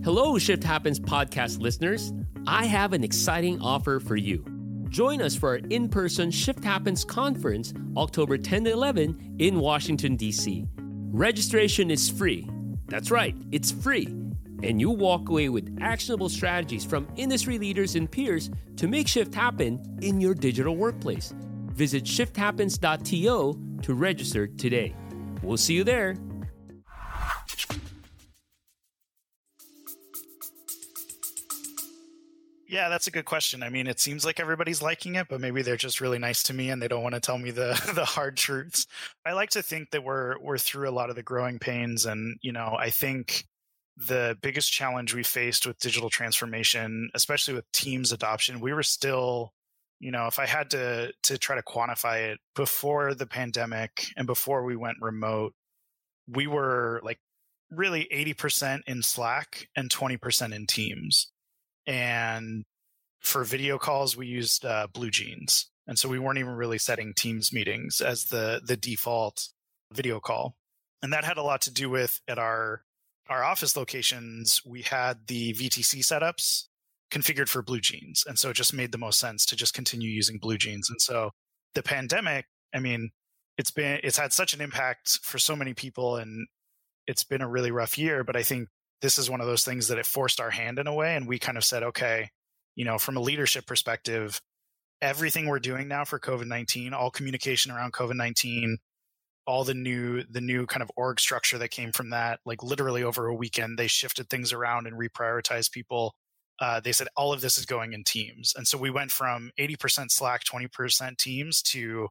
Hello, 0.04 0.36
Shift 0.36 0.64
Happens 0.64 0.98
podcast 0.98 1.60
listeners. 1.60 2.12
I 2.46 2.66
have 2.66 2.92
an 2.92 3.04
exciting 3.04 3.60
offer 3.62 4.00
for 4.00 4.16
you. 4.16 4.44
Join 4.88 5.22
us 5.22 5.36
for 5.36 5.50
our 5.50 5.56
in 5.70 5.88
person 5.88 6.30
Shift 6.30 6.64
Happens 6.64 7.04
conference 7.04 7.72
October 7.96 8.36
10 8.36 8.64
to 8.64 8.72
11 8.72 9.36
in 9.38 9.60
Washington, 9.60 10.16
D.C. 10.16 10.66
Registration 10.76 11.90
is 11.90 12.10
free. 12.10 12.48
That's 12.88 13.10
right, 13.10 13.34
it's 13.52 13.70
free. 13.70 14.21
And 14.62 14.80
you 14.80 14.90
walk 14.90 15.28
away 15.28 15.48
with 15.48 15.76
actionable 15.80 16.28
strategies 16.28 16.84
from 16.84 17.08
industry 17.16 17.58
leaders 17.58 17.94
and 17.96 18.10
peers 18.10 18.50
to 18.76 18.88
make 18.88 19.08
shift 19.08 19.34
happen 19.34 19.98
in 20.02 20.20
your 20.20 20.34
digital 20.34 20.76
workplace. 20.76 21.34
Visit 21.68 22.04
shifthappens.to 22.04 23.82
to 23.82 23.94
register 23.94 24.46
today. 24.46 24.94
We'll 25.42 25.56
see 25.56 25.74
you 25.74 25.84
there. 25.84 26.16
Yeah, 32.72 32.88
that's 32.88 33.06
a 33.06 33.10
good 33.10 33.26
question. 33.26 33.62
I 33.62 33.68
mean, 33.68 33.86
it 33.86 34.00
seems 34.00 34.24
like 34.24 34.40
everybody's 34.40 34.80
liking 34.80 35.16
it, 35.16 35.26
but 35.28 35.42
maybe 35.42 35.60
they're 35.60 35.76
just 35.76 36.00
really 36.00 36.18
nice 36.18 36.42
to 36.44 36.54
me 36.54 36.70
and 36.70 36.80
they 36.80 36.88
don't 36.88 37.02
want 37.02 37.14
to 37.14 37.20
tell 37.20 37.36
me 37.36 37.50
the 37.50 37.78
the 37.94 38.06
hard 38.06 38.38
truths. 38.38 38.86
I 39.26 39.34
like 39.34 39.50
to 39.50 39.62
think 39.62 39.90
that 39.90 40.02
we're 40.02 40.38
we're 40.40 40.56
through 40.56 40.88
a 40.88 40.90
lot 40.90 41.10
of 41.10 41.16
the 41.16 41.22
growing 41.22 41.58
pains 41.58 42.06
and, 42.06 42.38
you 42.40 42.50
know, 42.50 42.74
I 42.78 42.88
think 42.88 43.44
the 43.96 44.36
biggest 44.40 44.72
challenge 44.72 45.14
we 45.14 45.22
faced 45.22 45.66
with 45.66 45.78
digital 45.78 46.10
transformation, 46.10 47.10
especially 47.14 47.54
with 47.54 47.70
Teams 47.72 48.12
adoption, 48.12 48.60
we 48.60 48.72
were 48.72 48.82
still, 48.82 49.52
you 50.00 50.10
know, 50.10 50.26
if 50.26 50.38
I 50.38 50.46
had 50.46 50.70
to 50.70 51.12
to 51.24 51.38
try 51.38 51.56
to 51.56 51.62
quantify 51.62 52.32
it 52.32 52.38
before 52.54 53.14
the 53.14 53.26
pandemic 53.26 54.06
and 54.16 54.26
before 54.26 54.64
we 54.64 54.76
went 54.76 54.98
remote, 55.00 55.54
we 56.26 56.46
were 56.46 57.00
like 57.04 57.18
really 57.70 58.08
80% 58.12 58.80
in 58.86 59.02
Slack 59.02 59.68
and 59.74 59.90
20% 59.90 60.54
in 60.54 60.66
Teams. 60.66 61.30
And 61.86 62.64
for 63.20 63.44
video 63.44 63.78
calls 63.78 64.16
we 64.16 64.26
used 64.26 64.64
uh, 64.64 64.88
BlueJeans, 64.92 65.66
and 65.86 65.98
so 65.98 66.08
we 66.08 66.18
weren't 66.18 66.38
even 66.38 66.54
really 66.54 66.78
setting 66.78 67.12
Teams 67.14 67.52
meetings 67.52 68.00
as 68.00 68.24
the 68.24 68.60
the 68.64 68.76
default 68.76 69.48
video 69.92 70.18
call, 70.20 70.56
and 71.02 71.12
that 71.12 71.24
had 71.24 71.36
a 71.36 71.42
lot 71.42 71.62
to 71.62 71.72
do 71.72 71.90
with 71.90 72.20
at 72.26 72.38
our 72.38 72.82
our 73.28 73.44
office 73.44 73.76
locations 73.76 74.60
we 74.66 74.82
had 74.82 75.26
the 75.26 75.52
VTC 75.54 76.00
setups 76.00 76.64
configured 77.10 77.48
for 77.48 77.62
BlueJeans, 77.62 78.26
and 78.26 78.38
so 78.38 78.50
it 78.50 78.56
just 78.56 78.74
made 78.74 78.92
the 78.92 78.98
most 78.98 79.18
sense 79.18 79.44
to 79.46 79.56
just 79.56 79.74
continue 79.74 80.08
using 80.08 80.40
BlueJeans, 80.40 80.88
and 80.88 81.00
so 81.00 81.30
the 81.74 81.82
pandemic, 81.82 82.46
I 82.74 82.80
mean, 82.80 83.10
it's 83.58 83.70
been 83.70 84.00
it's 84.02 84.18
had 84.18 84.32
such 84.32 84.54
an 84.54 84.60
impact 84.60 85.20
for 85.22 85.38
so 85.38 85.54
many 85.54 85.74
people 85.74 86.16
and 86.16 86.46
it's 87.06 87.24
been 87.24 87.42
a 87.42 87.48
really 87.48 87.70
rough 87.70 87.98
year 87.98 88.24
but 88.24 88.36
i 88.36 88.42
think 88.42 88.68
this 89.00 89.18
is 89.18 89.28
one 89.28 89.40
of 89.40 89.46
those 89.46 89.64
things 89.64 89.88
that 89.88 89.98
it 89.98 90.06
forced 90.06 90.40
our 90.40 90.50
hand 90.50 90.78
in 90.78 90.86
a 90.86 90.94
way 90.94 91.16
and 91.16 91.26
we 91.26 91.38
kind 91.38 91.58
of 91.58 91.64
said 91.64 91.82
okay 91.82 92.28
you 92.76 92.84
know 92.84 92.98
from 92.98 93.16
a 93.16 93.20
leadership 93.20 93.66
perspective 93.66 94.40
everything 95.00 95.46
we're 95.46 95.58
doing 95.58 95.88
now 95.88 96.04
for 96.04 96.18
covid-19 96.18 96.92
all 96.92 97.10
communication 97.10 97.72
around 97.72 97.92
covid-19 97.92 98.76
all 99.46 99.64
the 99.64 99.74
new 99.74 100.22
the 100.30 100.40
new 100.40 100.66
kind 100.66 100.82
of 100.82 100.90
org 100.96 101.18
structure 101.18 101.58
that 101.58 101.70
came 101.70 101.92
from 101.92 102.10
that 102.10 102.40
like 102.46 102.62
literally 102.62 103.02
over 103.02 103.26
a 103.26 103.34
weekend 103.34 103.78
they 103.78 103.88
shifted 103.88 104.28
things 104.30 104.52
around 104.52 104.86
and 104.86 104.98
reprioritized 104.98 105.72
people. 105.72 106.14
Uh, 106.60 106.78
they 106.80 106.92
said 106.92 107.08
all 107.16 107.32
of 107.32 107.40
this 107.40 107.58
is 107.58 107.66
going 107.66 107.92
in 107.92 108.04
teams. 108.04 108.52
And 108.56 108.68
so 108.68 108.78
we 108.78 108.90
went 108.90 109.10
from 109.10 109.50
80% 109.58 110.10
slack 110.10 110.44
20% 110.44 111.16
teams 111.16 111.60
to 111.62 112.08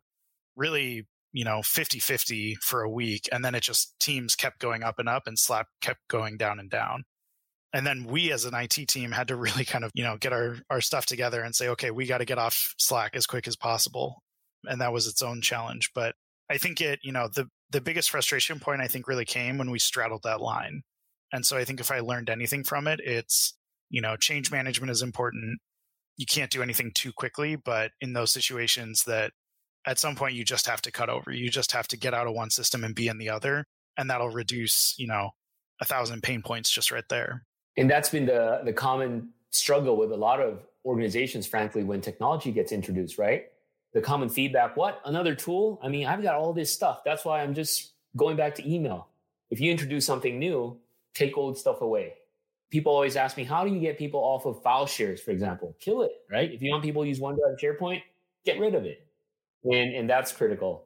really 0.58 1.08
you 1.32 1.46
know 1.46 1.62
50 1.62 2.00
50 2.00 2.56
for 2.62 2.82
a 2.82 2.90
week. 2.90 3.30
And 3.32 3.46
then 3.46 3.56
it 3.56 3.64
just 3.64 3.98
teams 4.00 4.36
kept 4.36 4.60
going 4.60 4.84
up 4.84 5.00
and 5.00 5.08
up 5.08 5.24
and 5.26 5.40
slack 5.40 5.68
kept 5.82 6.02
going 6.10 6.38
down 6.38 6.60
and 6.60 6.70
down. 6.70 7.04
And 7.74 7.88
then 7.88 8.04
we 8.04 8.34
as 8.34 8.44
an 8.44 8.54
IT 8.54 8.88
team 8.90 9.12
had 9.12 9.30
to 9.30 9.36
really 9.38 9.64
kind 9.64 9.86
of 9.86 9.92
you 9.94 10.04
know 10.04 10.18
get 10.18 10.34
our 10.34 10.58
our 10.70 10.82
stuff 10.82 11.06
together 11.06 11.42
and 11.42 11.56
say 11.56 11.70
okay 11.70 11.92
we 11.92 12.06
got 12.06 12.18
to 12.18 12.26
get 12.26 12.38
off 12.38 12.74
slack 12.78 13.16
as 13.16 13.26
quick 13.26 13.48
as 13.48 13.56
possible. 13.56 14.22
And 14.66 14.82
that 14.82 14.94
was 14.94 15.08
its 15.08 15.22
own 15.22 15.42
challenge. 15.42 15.92
But 15.96 16.16
i 16.52 16.58
think 16.58 16.82
it 16.82 17.00
you 17.02 17.12
know 17.12 17.28
the 17.34 17.48
the 17.72 17.82
biggest 17.82 18.10
frustration 18.10 18.60
point 18.60 18.82
i 18.82 18.88
think 18.88 19.08
really 19.08 19.26
came 19.26 19.58
when 19.58 19.72
we 19.72 19.80
straddled 19.80 20.22
that 20.24 20.42
line 20.42 20.82
and 21.32 21.46
so 21.46 21.58
i 21.58 21.64
think 21.64 21.80
if 21.80 21.92
i 21.92 22.00
learned 22.00 22.30
anything 22.30 22.64
from 22.64 22.88
it 22.88 23.00
it's 23.04 23.58
you 23.90 24.02
know 24.02 24.16
change 24.16 24.52
management 24.52 24.92
is 24.92 25.02
important 25.02 25.60
you 26.18 26.26
can't 26.26 26.52
do 26.52 26.62
anything 26.62 26.92
too 26.94 27.12
quickly 27.12 27.56
but 27.56 27.92
in 28.02 28.14
those 28.14 28.32
situations 28.32 29.04
that 29.06 29.32
at 29.86 30.00
some 30.00 30.16
point 30.16 30.36
you 30.36 30.44
just 30.44 30.68
have 30.68 30.82
to 30.82 30.92
cut 30.92 31.10
over. 31.10 31.32
You 31.32 31.50
just 31.50 31.72
have 31.72 31.88
to 31.90 31.98
get 31.98 32.14
out 32.14 32.28
of 32.28 32.34
one 32.34 32.50
system 32.50 32.84
and 32.84 32.94
be 32.94 33.08
in 33.08 33.18
the 33.18 33.30
other. 33.30 33.66
And 33.98 34.10
that'll 34.10 34.30
reduce, 34.30 34.96
you 34.98 35.08
know, 35.08 35.32
a 35.82 35.86
thousand 35.86 36.24
pain 36.24 36.42
points 36.42 36.70
just 36.70 36.92
right 36.92 37.04
there. 37.10 37.44
And 37.78 37.90
that's 37.90 38.10
been 38.10 38.26
the 38.26 38.62
the 38.64 38.74
common 38.74 39.30
struggle 39.50 39.98
with 39.98 40.12
a 40.12 40.18
lot 40.18 40.40
of 40.40 40.60
organizations, 40.86 41.48
frankly, 41.48 41.84
when 41.84 42.02
technology 42.02 42.52
gets 42.52 42.72
introduced, 42.72 43.18
right? 43.18 43.46
The 43.94 44.02
common 44.02 44.30
feedback, 44.30 44.78
what? 44.78 45.02
Another 45.06 45.36
tool? 45.36 45.80
I 45.84 45.90
mean, 45.90 46.08
I've 46.08 46.24
got 46.24 46.36
all 46.36 46.54
this 46.54 46.74
stuff. 46.74 47.02
That's 47.04 47.26
why 47.26 47.42
I'm 47.42 47.54
just 47.54 47.92
going 48.16 48.38
back 48.38 48.56
to 48.56 48.70
email. 48.70 49.10
If 49.50 49.60
you 49.60 49.70
introduce 49.70 50.06
something 50.06 50.40
new, 50.40 50.78
take 51.14 51.38
old 51.38 51.58
stuff 51.58 51.82
away. 51.82 52.14
People 52.70 52.94
always 52.94 53.18
ask 53.18 53.36
me, 53.36 53.44
how 53.44 53.66
do 53.66 53.74
you 53.74 53.82
get 53.82 53.98
people 53.98 54.22
off 54.22 54.46
of 54.46 54.62
file 54.64 54.86
shares, 54.86 55.20
for 55.22 55.32
example? 55.32 55.76
Kill 55.82 56.04
it, 56.04 56.12
right? 56.32 56.50
If 56.52 56.62
you 56.62 56.72
want 56.72 56.84
people 56.84 57.02
to 57.02 57.10
use 57.10 57.20
OneDrive 57.20 57.60
SharePoint, 57.62 58.02
get 58.46 58.60
rid 58.60 58.76
of 58.76 58.86
it 58.86 59.06
and 59.64 59.96
and 59.96 60.10
that's 60.10 60.32
critical. 60.32 60.86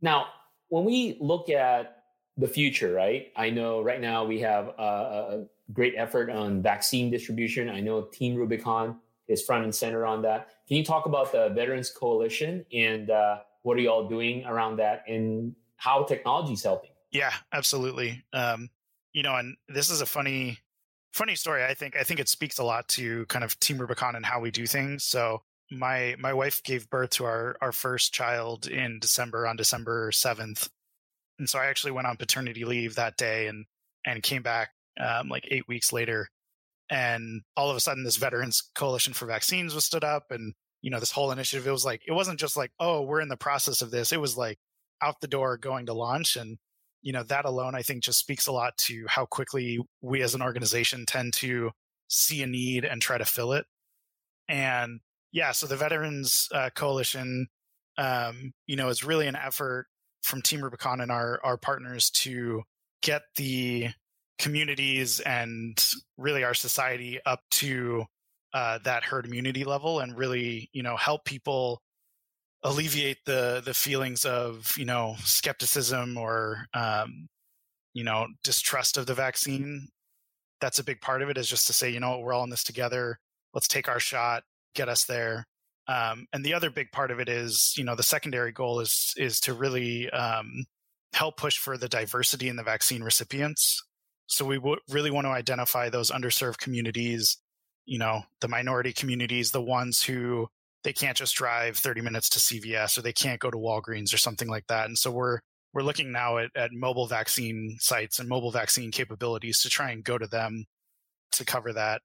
Now, 0.00 0.26
when 0.68 0.84
we 0.84 1.16
look 1.20 1.48
at 1.48 2.04
the 2.36 2.46
future, 2.46 2.92
right? 2.92 3.32
I 3.34 3.48
know 3.48 3.80
right 3.80 4.00
now 4.00 4.24
we 4.24 4.40
have 4.40 4.68
a, 4.78 4.82
a 4.82 5.44
great 5.72 5.94
effort 5.96 6.28
on 6.28 6.60
vaccine 6.60 7.10
distribution. 7.10 7.70
I 7.70 7.80
know 7.80 8.02
Team 8.02 8.34
Rubicon 8.34 8.98
is 9.26 9.42
front 9.42 9.64
and 9.64 9.74
center 9.74 10.04
on 10.04 10.20
that. 10.22 10.48
Can 10.66 10.76
you 10.76 10.84
talk 10.84 11.06
about 11.06 11.30
the 11.32 11.48
Veterans 11.50 11.90
Coalition 11.90 12.64
and 12.72 13.10
uh, 13.10 13.38
what 13.62 13.76
are 13.76 13.80
you 13.80 13.90
all 13.90 14.08
doing 14.08 14.44
around 14.44 14.76
that 14.78 15.04
and 15.06 15.54
how 15.76 16.02
technology 16.02 16.54
is 16.54 16.62
helping? 16.62 16.90
Yeah, 17.12 17.32
absolutely. 17.52 18.24
Um, 18.32 18.70
you 19.12 19.22
know, 19.22 19.36
and 19.36 19.56
this 19.68 19.90
is 19.90 20.00
a 20.00 20.06
funny, 20.06 20.58
funny 21.12 21.36
story. 21.36 21.64
I 21.64 21.74
think 21.74 21.96
I 21.96 22.02
think 22.02 22.20
it 22.20 22.28
speaks 22.28 22.58
a 22.58 22.64
lot 22.64 22.88
to 22.88 23.26
kind 23.26 23.44
of 23.44 23.58
Team 23.60 23.78
Rubicon 23.78 24.16
and 24.16 24.26
how 24.26 24.40
we 24.40 24.50
do 24.50 24.66
things. 24.66 25.04
So 25.04 25.42
my 25.70 26.16
my 26.18 26.32
wife 26.32 26.62
gave 26.62 26.90
birth 26.90 27.10
to 27.10 27.24
our 27.24 27.56
our 27.60 27.72
first 27.72 28.12
child 28.12 28.66
in 28.66 28.98
December 28.98 29.46
on 29.46 29.56
December 29.56 30.10
7th. 30.10 30.68
And 31.38 31.48
so 31.48 31.58
I 31.58 31.66
actually 31.66 31.92
went 31.92 32.06
on 32.06 32.16
paternity 32.16 32.64
leave 32.64 32.96
that 32.96 33.16
day 33.16 33.46
and 33.46 33.66
and 34.04 34.22
came 34.22 34.42
back 34.42 34.70
um, 35.00 35.28
like 35.28 35.46
8 35.50 35.68
weeks 35.68 35.92
later 35.92 36.30
and 36.90 37.42
all 37.56 37.70
of 37.70 37.76
a 37.76 37.80
sudden 37.80 38.04
this 38.04 38.16
veterans 38.16 38.70
coalition 38.74 39.12
for 39.12 39.26
vaccines 39.26 39.74
was 39.74 39.84
stood 39.84 40.04
up 40.04 40.24
and 40.30 40.54
you 40.82 40.90
know 40.90 41.00
this 41.00 41.10
whole 41.10 41.32
initiative 41.32 41.66
it 41.66 41.72
was 41.72 41.84
like 41.84 42.00
it 42.06 42.12
wasn't 42.12 42.38
just 42.38 42.56
like 42.56 42.70
oh 42.78 43.02
we're 43.02 43.20
in 43.20 43.28
the 43.28 43.36
process 43.36 43.82
of 43.82 43.90
this 43.90 44.12
it 44.12 44.20
was 44.20 44.36
like 44.36 44.58
out 45.02 45.20
the 45.20 45.28
door 45.28 45.56
going 45.56 45.86
to 45.86 45.92
launch 45.92 46.36
and 46.36 46.58
you 47.02 47.12
know 47.12 47.24
that 47.24 47.44
alone 47.44 47.74
i 47.74 47.82
think 47.82 48.04
just 48.04 48.20
speaks 48.20 48.46
a 48.46 48.52
lot 48.52 48.76
to 48.76 49.04
how 49.08 49.26
quickly 49.26 49.80
we 50.00 50.22
as 50.22 50.34
an 50.34 50.42
organization 50.42 51.04
tend 51.06 51.32
to 51.32 51.70
see 52.08 52.42
a 52.42 52.46
need 52.46 52.84
and 52.84 53.00
try 53.00 53.18
to 53.18 53.24
fill 53.24 53.52
it. 53.52 53.66
And 54.48 55.00
yeah, 55.32 55.52
so 55.52 55.66
the 55.66 55.76
Veterans 55.76 56.48
uh, 56.52 56.70
Coalition, 56.74 57.48
um, 57.98 58.52
you 58.66 58.76
know, 58.76 58.88
is 58.88 59.04
really 59.04 59.26
an 59.26 59.36
effort 59.36 59.86
from 60.22 60.42
Team 60.42 60.62
Rubicon 60.62 61.00
and 61.00 61.10
our 61.10 61.40
our 61.44 61.56
partners 61.56 62.10
to 62.10 62.62
get 63.02 63.22
the 63.36 63.88
communities 64.38 65.20
and 65.20 65.84
really 66.18 66.44
our 66.44 66.54
society 66.54 67.18
up 67.24 67.40
to 67.50 68.04
uh, 68.52 68.78
that 68.84 69.04
herd 69.04 69.26
immunity 69.26 69.64
level 69.64 70.00
and 70.00 70.16
really 70.16 70.70
you 70.72 70.82
know 70.82 70.96
help 70.96 71.24
people 71.24 71.82
alleviate 72.62 73.18
the 73.26 73.62
the 73.64 73.74
feelings 73.74 74.24
of 74.24 74.72
you 74.76 74.84
know 74.84 75.14
skepticism 75.20 76.16
or 76.16 76.66
um, 76.74 77.28
you 77.94 78.04
know 78.04 78.26
distrust 78.44 78.96
of 78.96 79.06
the 79.06 79.14
vaccine. 79.14 79.88
That's 80.60 80.78
a 80.78 80.84
big 80.84 81.00
part 81.00 81.22
of 81.22 81.28
it 81.28 81.36
is 81.36 81.48
just 81.48 81.66
to 81.66 81.72
say 81.72 81.90
you 81.90 82.00
know 82.00 82.18
we're 82.18 82.32
all 82.32 82.44
in 82.44 82.50
this 82.50 82.64
together. 82.64 83.18
Let's 83.54 83.68
take 83.68 83.88
our 83.88 84.00
shot. 84.00 84.42
Get 84.74 84.88
us 84.88 85.04
there. 85.04 85.46
Um, 85.88 86.26
and 86.32 86.44
the 86.44 86.54
other 86.54 86.70
big 86.70 86.90
part 86.92 87.10
of 87.10 87.20
it 87.20 87.28
is 87.28 87.74
you 87.76 87.84
know 87.84 87.94
the 87.94 88.02
secondary 88.02 88.52
goal 88.52 88.80
is 88.80 89.14
is 89.16 89.40
to 89.40 89.54
really 89.54 90.10
um, 90.10 90.64
help 91.12 91.36
push 91.36 91.58
for 91.58 91.78
the 91.78 91.88
diversity 91.88 92.48
in 92.48 92.56
the 92.56 92.62
vaccine 92.62 93.02
recipients 93.02 93.82
so 94.26 94.44
we 94.44 94.56
w- 94.56 94.80
really 94.90 95.10
want 95.10 95.26
to 95.26 95.30
identify 95.30 95.88
those 95.88 96.10
underserved 96.10 96.58
communities 96.58 97.38
you 97.84 97.98
know 97.98 98.22
the 98.40 98.48
minority 98.48 98.92
communities 98.92 99.50
the 99.50 99.62
ones 99.62 100.02
who 100.02 100.48
they 100.86 100.92
can't 100.92 101.16
just 101.16 101.34
drive 101.34 101.76
30 101.76 102.00
minutes 102.00 102.28
to 102.28 102.38
CVS 102.38 102.96
or 102.96 103.02
they 103.02 103.12
can't 103.12 103.40
go 103.40 103.50
to 103.50 103.56
Walgreens 103.58 104.14
or 104.14 104.18
something 104.18 104.48
like 104.48 104.68
that. 104.68 104.86
And 104.86 104.96
so 104.96 105.10
we're 105.10 105.40
we're 105.74 105.82
looking 105.82 106.12
now 106.12 106.38
at, 106.38 106.50
at 106.54 106.70
mobile 106.72 107.08
vaccine 107.08 107.76
sites 107.80 108.20
and 108.20 108.28
mobile 108.28 108.52
vaccine 108.52 108.92
capabilities 108.92 109.60
to 109.62 109.68
try 109.68 109.90
and 109.90 110.04
go 110.04 110.16
to 110.16 110.28
them 110.28 110.64
to 111.32 111.44
cover 111.44 111.72
that. 111.72 112.02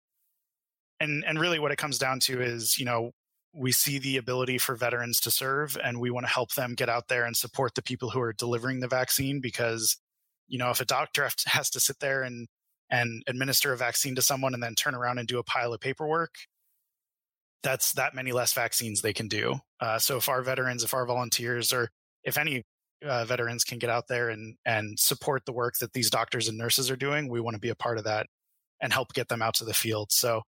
And 1.00 1.24
and 1.28 1.40
really 1.40 1.60
what 1.60 1.72
it 1.72 1.78
comes 1.78 2.00
down 2.00 2.20
to 2.22 2.42
is, 2.42 2.80
you 2.80 2.86
know, 2.86 3.12
we 3.54 3.72
see 3.72 4.00
the 4.00 4.18
ability 4.18 4.58
for 4.58 4.76
veterans 4.76 5.20
to 5.20 5.30
serve 5.30 5.78
and 5.84 6.00
we 6.00 6.10
want 6.10 6.26
to 6.26 6.34
help 6.34 6.56
them 6.56 6.74
get 6.74 6.90
out 6.90 7.08
there 7.08 7.26
and 7.26 7.38
support 7.38 7.76
the 7.76 7.84
people 7.84 8.10
who 8.10 8.20
are 8.20 8.34
delivering 8.34 8.80
the 8.80 8.88
vaccine 8.88 9.42
because 9.42 9.96
you 10.52 10.60
know 10.60 10.70
if 10.70 10.82
a 10.82 10.86
doctor 10.86 11.28
has 11.48 11.70
to 11.72 11.80
sit 11.80 12.00
there 12.00 12.24
and 12.24 12.48
and 12.90 13.24
administer 13.28 13.72
a 13.72 13.78
vaccine 13.78 14.16
to 14.16 14.22
someone 14.22 14.54
and 14.54 14.62
then 14.62 14.76
turn 14.76 14.94
around 14.94 15.18
and 15.18 15.28
do 15.28 15.40
a 15.40 15.44
pile 15.44 15.74
of 15.74 15.80
paperwork 15.80 16.36
that's 17.64 17.94
that 17.94 18.16
many 18.16 18.32
less 18.32 18.54
vaccines 18.54 19.02
they 19.02 19.14
can 19.14 19.28
do. 19.28 19.60
Uh, 19.80 20.00
so 20.00 20.18
if 20.18 20.30
our 20.30 20.42
veterans, 20.42 20.84
if 20.84 20.94
our 20.94 21.06
volunteers, 21.06 21.72
or 21.74 21.90
if 22.24 22.38
any 22.38 22.64
uh, 23.06 23.26
veterans 23.26 23.64
can 23.64 23.80
get 23.80 23.90
out 23.90 24.08
there 24.08 24.30
and 24.30 24.56
and 24.66 25.00
support 25.00 25.46
the 25.46 25.54
work 25.54 25.76
that 25.80 25.94
these 25.94 26.10
doctors 26.10 26.48
and 26.48 26.58
nurses 26.58 26.90
are 26.90 26.96
doing, 26.96 27.30
we 27.30 27.42
want 27.42 27.56
to 27.56 27.60
be 27.60 27.70
a 27.70 27.76
part 27.76 27.98
of 27.98 28.04
that 28.04 28.28
and 28.82 28.94
help 28.94 29.14
get 29.14 29.28
them 29.28 29.42
out 29.42 29.56
to 29.56 29.66
the 29.66 29.74
field. 29.74 30.12
So, 30.12 30.42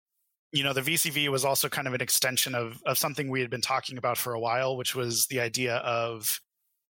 you 0.51 0.63
know, 0.63 0.73
the 0.73 0.81
VCV 0.81 1.29
was 1.29 1.45
also 1.45 1.69
kind 1.69 1.87
of 1.87 1.93
an 1.93 2.01
extension 2.01 2.55
of 2.55 2.81
of 2.85 2.97
something 2.97 3.29
we 3.29 3.41
had 3.41 3.49
been 3.49 3.61
talking 3.61 3.97
about 3.97 4.17
for 4.17 4.33
a 4.33 4.39
while, 4.39 4.77
which 4.77 4.95
was 4.95 5.27
the 5.27 5.41
idea 5.41 5.77
of 5.77 6.39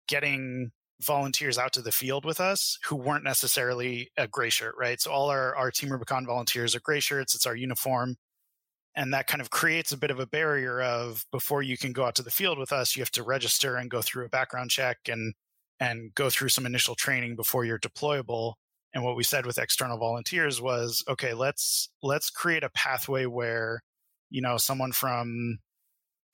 getting 0.08 0.72
volunteers 1.02 1.58
out 1.58 1.74
to 1.74 1.82
the 1.82 1.92
field 1.92 2.26
with 2.26 2.40
us 2.40 2.80
who 2.86 2.96
weren't 2.96 3.24
necessarily 3.24 4.10
a 4.18 4.28
gray 4.28 4.50
shirt, 4.50 4.76
right? 4.78 5.00
So 5.00 5.12
all 5.12 5.30
our, 5.30 5.56
our 5.56 5.72
Team 5.72 5.92
Rubicon 5.92 6.26
volunteers 6.26 6.76
are 6.76 6.80
gray 6.80 7.00
shirts. 7.00 7.36
It's 7.36 7.46
our 7.46 7.56
uniform 7.56 8.18
and 8.98 9.14
that 9.14 9.28
kind 9.28 9.40
of 9.40 9.52
creates 9.52 9.92
a 9.92 9.98
bit 9.98 10.10
of 10.10 10.20
a 10.20 10.26
barrier 10.26 10.82
of 10.82 11.24
before 11.32 11.62
you 11.62 11.78
can 11.78 11.94
go 11.94 12.04
out 12.04 12.16
to 12.16 12.24
the 12.24 12.32
field 12.32 12.58
with 12.58 12.74
us 12.74 12.96
you 12.96 13.02
have 13.02 13.12
to 13.12 13.24
register 13.24 13.78
and 13.78 13.90
go 13.90 14.02
through 14.02 14.26
a 14.26 14.30
background 14.30 14.70
check 14.70 14.98
and 15.08 15.34
and 15.80 16.14
go 16.16 16.30
through 16.30 16.50
some 16.50 16.66
initial 16.66 16.96
training 16.96 17.36
before 17.36 17.64
you're 17.64 17.80
deployable 17.80 18.54
and 18.94 19.04
what 19.04 19.16
we 19.16 19.24
said 19.24 19.46
with 19.46 19.60
external 19.60 19.98
volunteers 19.98 20.60
was 20.60 21.04
okay 21.08 21.34
let's 21.34 21.90
let's 22.02 22.30
create 22.30 22.64
a 22.64 22.70
pathway 22.72 23.26
where 23.26 23.82
you 24.30 24.42
know 24.42 24.58
someone 24.58 24.92
from 24.92 25.60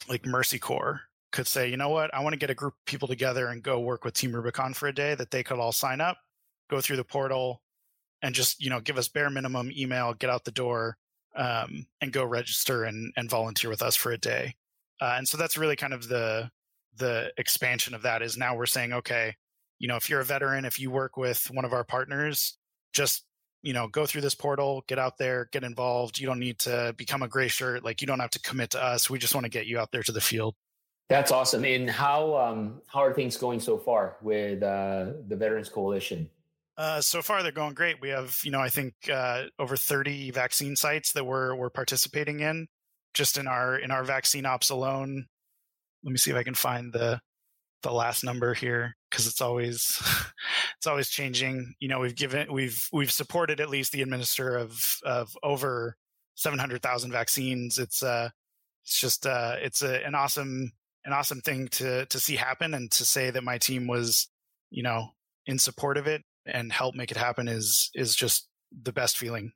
like 0.08 0.26
mercy 0.26 0.58
corps 0.58 1.02
could 1.34 1.48
say 1.48 1.70
you 1.70 1.76
know 1.76 1.90
what 1.90 2.14
i 2.14 2.22
want 2.22 2.32
to 2.32 2.40
get 2.40 2.50
a 2.50 2.56
group 2.56 2.74
of 2.74 2.86
people 2.86 3.08
together 3.08 3.48
and 3.48 3.62
go 3.62 3.80
work 3.80 4.06
with 4.06 4.14
team 4.14 4.34
rubicon 4.34 4.74
for 4.74 4.88
a 4.88 4.94
day 4.94 5.14
that 5.16 5.32
they 5.32 5.44
could 5.44 5.60
all 5.60 5.74
sign 5.74 6.00
up 6.00 6.18
go 6.70 6.80
through 6.80 6.96
the 6.96 7.04
portal 7.04 7.62
and 8.22 8.34
just 8.34 8.64
you 8.64 8.70
know 8.70 8.80
give 8.80 8.98
us 8.98 9.10
bare 9.10 9.30
minimum 9.30 9.70
email 9.76 10.14
get 10.14 10.30
out 10.30 10.46
the 10.46 10.52
door 10.52 10.98
um, 11.36 11.86
and 12.02 12.12
go 12.12 12.24
register 12.24 12.84
and, 12.84 13.14
and 13.18 13.30
volunteer 13.30 13.70
with 13.70 13.82
us 13.82 13.96
for 13.96 14.12
a 14.12 14.18
day. 14.18 14.56
Uh, 15.02 15.16
and 15.18 15.28
so 15.28 15.38
that's 15.38 15.58
really 15.58 15.76
kind 15.76 15.94
of 15.94 16.08
the 16.08 16.50
the 16.98 17.32
expansion 17.38 17.96
of 17.96 18.04
that 18.04 18.22
is 18.22 18.38
now 18.38 18.56
we're 18.56 18.68
saying, 18.68 18.94
okay, 18.94 19.36
you 19.80 19.88
know, 19.88 19.96
if 19.96 20.10
you're 20.10 20.20
a 20.20 20.26
veteran, 20.26 20.64
if 20.64 20.80
you 20.80 20.92
work 20.92 21.18
with 21.18 21.50
one 21.52 21.66
of 21.66 21.74
our 21.74 21.84
partners, 21.84 22.58
just 22.94 23.26
you 23.64 23.74
know, 23.74 23.88
go 23.88 24.06
through 24.06 24.22
this 24.22 24.36
portal, 24.36 24.84
get 24.88 25.00
out 25.00 25.18
there, 25.18 25.48
get 25.52 25.64
involved. 25.64 26.20
You 26.20 26.28
don't 26.28 26.40
need 26.40 26.60
to 26.60 26.94
become 26.98 27.24
a 27.24 27.30
gray 27.30 27.48
shirt. 27.48 27.84
Like 27.84 28.02
you 28.02 28.08
don't 28.08 28.20
have 28.20 28.30
to 28.32 28.42
commit 28.42 28.72
to 28.72 28.84
us. 28.84 29.10
We 29.10 29.20
just 29.20 29.34
want 29.34 29.46
to 29.46 29.50
get 29.50 29.68
you 29.68 29.80
out 29.80 29.90
there 29.92 30.04
to 30.04 30.12
the 30.12 30.22
field. 30.22 30.54
That's 31.10 31.32
awesome. 31.32 31.66
And 31.66 31.90
how 31.90 32.36
um, 32.38 32.82
how 32.88 33.00
are 33.00 33.14
things 33.14 33.38
going 33.38 33.60
so 33.60 33.78
far 33.78 34.18
with 34.22 34.64
uh, 34.64 35.14
the 35.28 35.36
Veterans 35.36 35.70
Coalition? 35.70 36.30
Uh, 36.76 37.02
so 37.02 37.22
far, 37.22 37.44
they're 37.44 37.52
going 37.52 37.76
great. 37.76 38.02
We 38.02 38.10
have, 38.10 38.40
you 38.44 38.50
know, 38.50 38.60
I 38.60 38.70
think 38.70 38.96
uh, 39.12 39.44
over 39.60 39.78
30 39.78 40.32
vaccine 40.32 40.76
sites 40.76 41.12
that 41.14 41.24
we're 41.24 41.56
we're 41.56 41.70
participating 41.70 42.40
in, 42.40 42.68
just 43.14 43.38
in 43.38 43.48
our 43.48 43.78
in 43.78 43.92
our 43.92 44.04
vaccine 44.04 44.46
ops 44.46 44.70
alone. 44.70 45.28
Let 46.04 46.12
me 46.12 46.18
see 46.18 46.32
if 46.32 46.38
I 46.38 46.44
can 46.44 46.56
find 46.56 46.92
the 46.92 47.20
the 47.84 47.92
last 47.92 48.24
number 48.24 48.54
here 48.54 48.96
because 49.10 49.28
it's 49.28 49.42
always 49.42 50.02
it's 50.78 50.88
always 50.88 51.10
changing. 51.10 51.76
You 51.80 51.90
know, 51.90 52.00
we've 52.00 52.16
given 52.16 52.52
we've 52.52 52.88
we've 52.92 53.12
supported 53.12 53.60
at 53.60 53.70
least 53.70 53.92
the 53.92 54.02
administer 54.02 54.58
of 54.58 54.98
of 55.06 55.38
over 55.44 55.96
700,000 56.36 57.12
vaccines. 57.12 57.78
It's 57.78 58.02
uh 58.02 58.30
it's 58.84 59.00
just 59.00 59.28
uh 59.28 59.58
it's 59.60 59.84
a, 59.84 60.04
an 60.06 60.16
awesome 60.16 60.72
an 61.06 61.14
awesome 61.14 61.42
thing 61.42 61.68
to 61.70 62.06
to 62.08 62.20
see 62.20 62.36
happen 62.36 62.74
and 62.74 62.92
to 62.92 63.06
say 63.06 63.30
that 63.30 63.44
my 63.44 63.58
team 63.58 63.88
was 63.88 64.28
you 64.70 64.84
know 64.84 65.10
in 65.46 65.60
support 65.60 65.98
of 65.98 66.08
it 66.08 66.24
and 66.46 66.72
help 66.72 66.96
make 66.96 67.12
it 67.12 67.18
happen 67.18 67.48
is 67.48 67.90
is 67.94 68.16
just 68.16 68.48
the 68.84 68.92
best 68.92 69.18
feeling. 69.18 69.52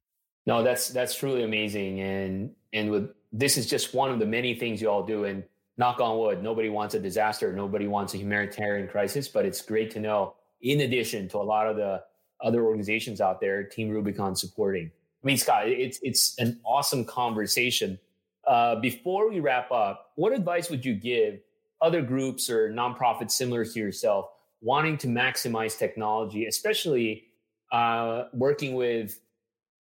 No, 0.46 0.64
that's 0.64 0.90
that's 0.90 1.16
truly 1.16 1.44
amazing, 1.44 2.00
and 2.00 2.52
and 2.74 2.90
with 2.90 3.12
this 3.34 3.58
is 3.58 3.68
just 3.68 3.94
one 3.94 4.12
of 4.12 4.20
the 4.20 4.26
many 4.26 4.56
things 4.56 4.82
you 4.82 4.90
all 4.90 5.04
do. 5.04 5.26
And 5.26 5.44
knock 5.78 6.00
on 6.00 6.18
wood, 6.18 6.42
nobody 6.42 6.70
wants 6.70 6.96
a 6.96 7.00
disaster, 7.00 7.54
nobody 7.54 7.88
wants 7.88 8.14
a 8.14 8.18
humanitarian 8.18 8.88
crisis, 8.88 9.28
but 9.28 9.46
it's 9.46 9.62
great 9.62 9.92
to 9.92 10.00
know. 10.00 10.36
In 10.62 10.82
addition 10.82 11.28
to 11.30 11.38
a 11.38 11.44
lot 11.44 11.68
of 11.68 11.76
the 11.76 12.04
other 12.42 12.64
organizations 12.66 13.22
out 13.22 13.40
there, 13.40 13.64
Team 13.64 13.90
Rubicon 13.90 14.36
supporting. 14.36 14.92
I 15.24 15.26
mean, 15.26 15.38
Scott, 15.38 15.68
it's 15.68 16.00
it's 16.02 16.38
an 16.40 16.60
awesome 16.66 17.04
conversation. 17.04 18.00
Uh, 18.48 18.76
before 18.76 19.30
we 19.30 19.40
wrap 19.40 19.72
up, 19.72 20.12
what 20.16 20.34
advice 20.34 20.70
would 20.70 20.86
you 20.86 20.96
give 20.96 21.40
other 21.82 22.02
groups 22.02 22.50
or 22.50 22.72
nonprofits 22.72 23.32
similar 23.32 23.66
to 23.66 23.80
yourself 23.80 24.30
wanting 24.62 24.98
to 24.98 25.08
maximize 25.08 25.78
technology, 25.78 26.46
especially 26.46 27.26
uh, 27.72 28.24
working 28.34 28.76
with 28.76 29.20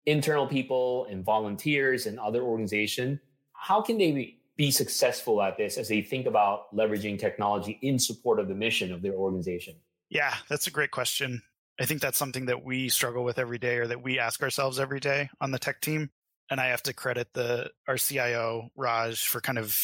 internal 0.06 0.48
people 0.48 1.08
and 1.10 1.24
volunteers 1.24 2.06
and 2.06 2.20
other 2.20 2.42
organizations, 2.42 3.20
how 3.54 3.82
can 3.82 3.98
they 3.98 4.38
be 4.58 4.72
successful 4.72 5.42
at 5.42 5.58
this 5.58 5.78
as 5.78 5.88
they 5.88 6.02
think 6.02 6.28
about 6.28 6.74
leveraging 6.76 7.20
technology 7.20 7.80
in 7.82 8.00
support 8.00 8.40
of 8.40 8.48
the 8.48 8.56
mission 8.56 8.92
of 8.94 9.02
their 9.02 9.14
organization? 9.14 9.76
Yeah, 10.10 10.34
that's 10.50 10.68
a 10.68 10.72
great 10.72 10.92
question. 10.92 11.42
I 11.80 11.86
think 11.86 12.02
that's 12.02 12.18
something 12.18 12.46
that 12.46 12.64
we 12.64 12.88
struggle 12.90 13.24
with 13.24 13.38
every 13.38 13.58
day 13.58 13.78
or 13.78 13.88
that 13.88 14.02
we 14.02 14.20
ask 14.20 14.42
ourselves 14.42 14.80
every 14.80 15.00
day 15.00 15.30
on 15.42 15.52
the 15.52 15.60
tech 15.60 15.82
team. 15.82 16.10
And 16.50 16.60
I 16.60 16.68
have 16.68 16.84
to 16.84 16.94
credit 16.94 17.28
the 17.34 17.72
our 17.88 17.98
CIO 17.98 18.70
Raj 18.76 19.26
for 19.26 19.42
kind 19.42 19.58
of 19.58 19.76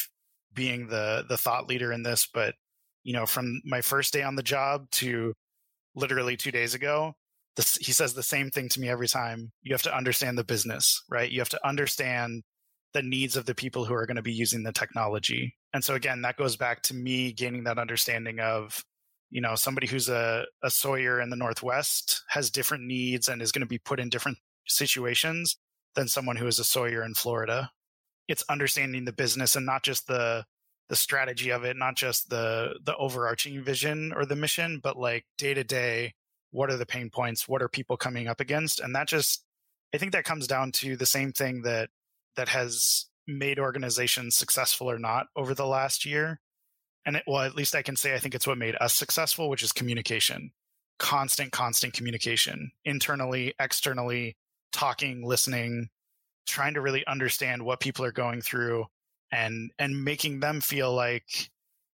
being 0.54 0.88
the 0.88 1.26
the 1.28 1.38
thought 1.38 1.68
leader 1.68 1.92
in 1.92 2.04
this, 2.04 2.28
but 2.32 2.56
you 3.04 3.14
know, 3.14 3.26
from 3.26 3.62
my 3.66 3.82
first 3.82 4.14
day 4.14 4.22
on 4.22 4.36
the 4.36 4.44
job 4.44 4.90
to 4.92 5.34
literally 5.96 6.38
two 6.38 6.52
days 6.52 6.74
ago, 6.74 7.14
he 7.80 7.92
says 7.92 8.14
the 8.14 8.24
same 8.24 8.50
thing 8.50 8.70
to 8.70 8.80
me 8.80 8.90
every 8.90 9.08
time. 9.08 9.52
You 9.62 9.74
have 9.74 9.82
to 9.84 9.96
understand 9.96 10.38
the 10.38 10.44
business, 10.44 11.04
right? 11.10 11.30
You 11.30 11.40
have 11.40 11.50
to 11.50 11.68
understand 11.68 12.44
the 12.94 13.02
needs 13.02 13.36
of 13.36 13.46
the 13.46 13.56
people 13.56 13.86
who 13.86 13.94
are 13.94 14.06
going 14.06 14.18
to 14.18 14.22
be 14.22 14.34
using 14.34 14.64
the 14.64 14.72
technology. 14.72 15.56
And 15.74 15.84
so 15.84 15.96
again, 15.96 16.22
that 16.22 16.38
goes 16.38 16.56
back 16.56 16.82
to 16.84 16.94
me 16.94 17.32
gaining 17.32 17.64
that 17.64 17.80
understanding 17.80 18.40
of, 18.40 18.84
you 19.30 19.42
know, 19.42 19.56
somebody 19.56 19.88
who's 19.88 20.10
a, 20.10 20.46
a 20.64 20.70
Sawyer 20.70 21.22
in 21.22 21.30
the 21.30 21.36
Northwest 21.36 22.24
has 22.30 22.50
different 22.50 22.84
needs 22.86 23.30
and 23.30 23.42
is 23.42 23.52
going 23.52 23.62
to 23.62 23.68
be 23.68 23.80
put 23.80 24.00
in 24.00 24.10
different 24.10 24.38
situations 24.68 25.58
than 25.96 26.08
someone 26.08 26.38
who 26.38 26.48
is 26.48 26.60
a 26.60 26.64
Sawyer 26.64 27.04
in 27.04 27.14
Florida. 27.14 27.72
It's 28.28 28.44
understanding 28.50 29.06
the 29.06 29.14
business 29.14 29.56
and 29.56 29.66
not 29.66 29.84
just 29.84 30.08
the 30.08 30.46
the 30.90 30.96
strategy 30.96 31.52
of 31.52 31.64
it, 31.64 31.78
not 31.78 31.96
just 31.96 32.30
the 32.30 32.76
the 32.84 32.96
overarching 32.98 33.64
vision 33.64 34.14
or 34.14 34.26
the 34.26 34.36
mission, 34.36 34.80
but 34.84 34.98
like 34.98 35.26
day 35.38 35.54
to 35.54 35.64
day, 35.64 36.14
what 36.52 36.70
are 36.70 36.78
the 36.78 36.86
pain 36.86 37.10
points? 37.10 37.48
What 37.48 37.62
are 37.62 37.70
people 37.70 37.98
coming 37.98 38.28
up 38.28 38.40
against? 38.40 38.80
And 38.80 38.94
that 38.96 39.08
just 39.08 39.44
I 39.94 39.98
think 39.98 40.12
that 40.12 40.26
comes 40.26 40.48
down 40.48 40.72
to 40.74 40.96
the 40.96 41.06
same 41.06 41.32
thing 41.32 41.62
that 41.64 41.90
that 42.36 42.50
has 42.50 43.06
made 43.28 43.60
organizations 43.60 44.36
successful 44.36 44.90
or 44.90 45.00
not 45.00 45.28
over 45.36 45.54
the 45.54 45.66
last 45.66 46.06
year. 46.06 46.40
And 47.06 47.16
it, 47.18 47.24
well, 47.26 47.42
at 47.42 47.56
least 47.56 47.76
I 47.76 47.82
can 47.82 47.96
say 47.96 48.14
I 48.14 48.20
think 48.20 48.36
it's 48.36 48.48
what 48.48 48.58
made 48.58 48.76
us 48.80 48.94
successful, 48.94 49.50
which 49.50 49.64
is 49.64 49.72
communication. 49.72 50.52
Constant, 51.00 51.52
constant 51.52 51.94
communication 51.94 52.72
internally, 52.86 53.54
externally, 53.60 54.36
talking, 54.72 55.26
listening, 55.26 55.90
trying 56.48 56.74
to 56.74 56.82
really 56.82 57.06
understand 57.08 57.64
what 57.64 57.80
people 57.80 58.06
are 58.06 58.12
going 58.12 58.42
through 58.42 58.86
and 59.32 59.72
and 59.80 60.04
making 60.04 60.40
them 60.40 60.62
feel 60.62 60.94
like 60.94 61.50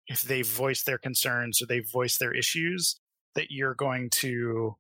if 0.07 0.23
they 0.23 0.43
voice 0.43 0.83
their 0.85 0.99
concerns 0.99 1.61
or 1.61 1.67
they 1.67 1.81
voice 1.81 2.19
their 2.19 2.33
issues 2.33 2.97
that 3.35 3.51
you're 3.51 3.75
going 3.75 4.09
to 4.11 4.75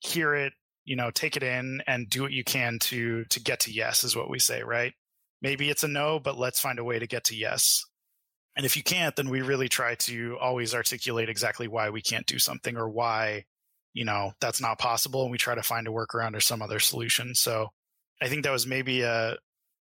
hear 0.00 0.34
it 0.34 0.52
you 0.84 0.96
know 0.96 1.10
take 1.10 1.36
it 1.36 1.42
in 1.42 1.80
and 1.86 2.10
do 2.10 2.22
what 2.22 2.32
you 2.32 2.44
can 2.44 2.78
to 2.78 3.24
to 3.26 3.40
get 3.40 3.60
to 3.60 3.72
yes 3.72 4.04
is 4.04 4.16
what 4.16 4.30
we 4.30 4.38
say 4.38 4.62
right? 4.62 4.92
Maybe 5.40 5.70
it's 5.70 5.84
a 5.84 5.88
no 5.88 6.18
but 6.18 6.38
let's 6.38 6.60
find 6.60 6.78
a 6.78 6.84
way 6.84 6.98
to 6.98 7.06
get 7.06 7.24
to 7.24 7.36
yes. 7.36 7.84
And 8.56 8.64
if 8.66 8.76
you 8.76 8.82
can't 8.82 9.14
then 9.16 9.30
we 9.30 9.42
really 9.42 9.68
try 9.68 9.94
to 9.96 10.36
always 10.40 10.74
articulate 10.74 11.28
exactly 11.28 11.68
why 11.68 11.90
we 11.90 12.02
can't 12.02 12.26
do 12.26 12.38
something 12.38 12.76
or 12.76 12.88
why 12.88 13.44
you 13.94 14.04
know 14.04 14.32
that's 14.40 14.60
not 14.60 14.78
possible 14.78 15.22
and 15.22 15.30
we 15.30 15.38
try 15.38 15.54
to 15.54 15.62
find 15.62 15.88
a 15.88 15.90
workaround 15.90 16.36
or 16.36 16.40
some 16.40 16.60
other 16.60 16.78
solution 16.78 17.34
so 17.34 17.68
i 18.20 18.28
think 18.28 18.44
that 18.44 18.52
was 18.52 18.66
maybe 18.66 19.02
a 19.02 19.36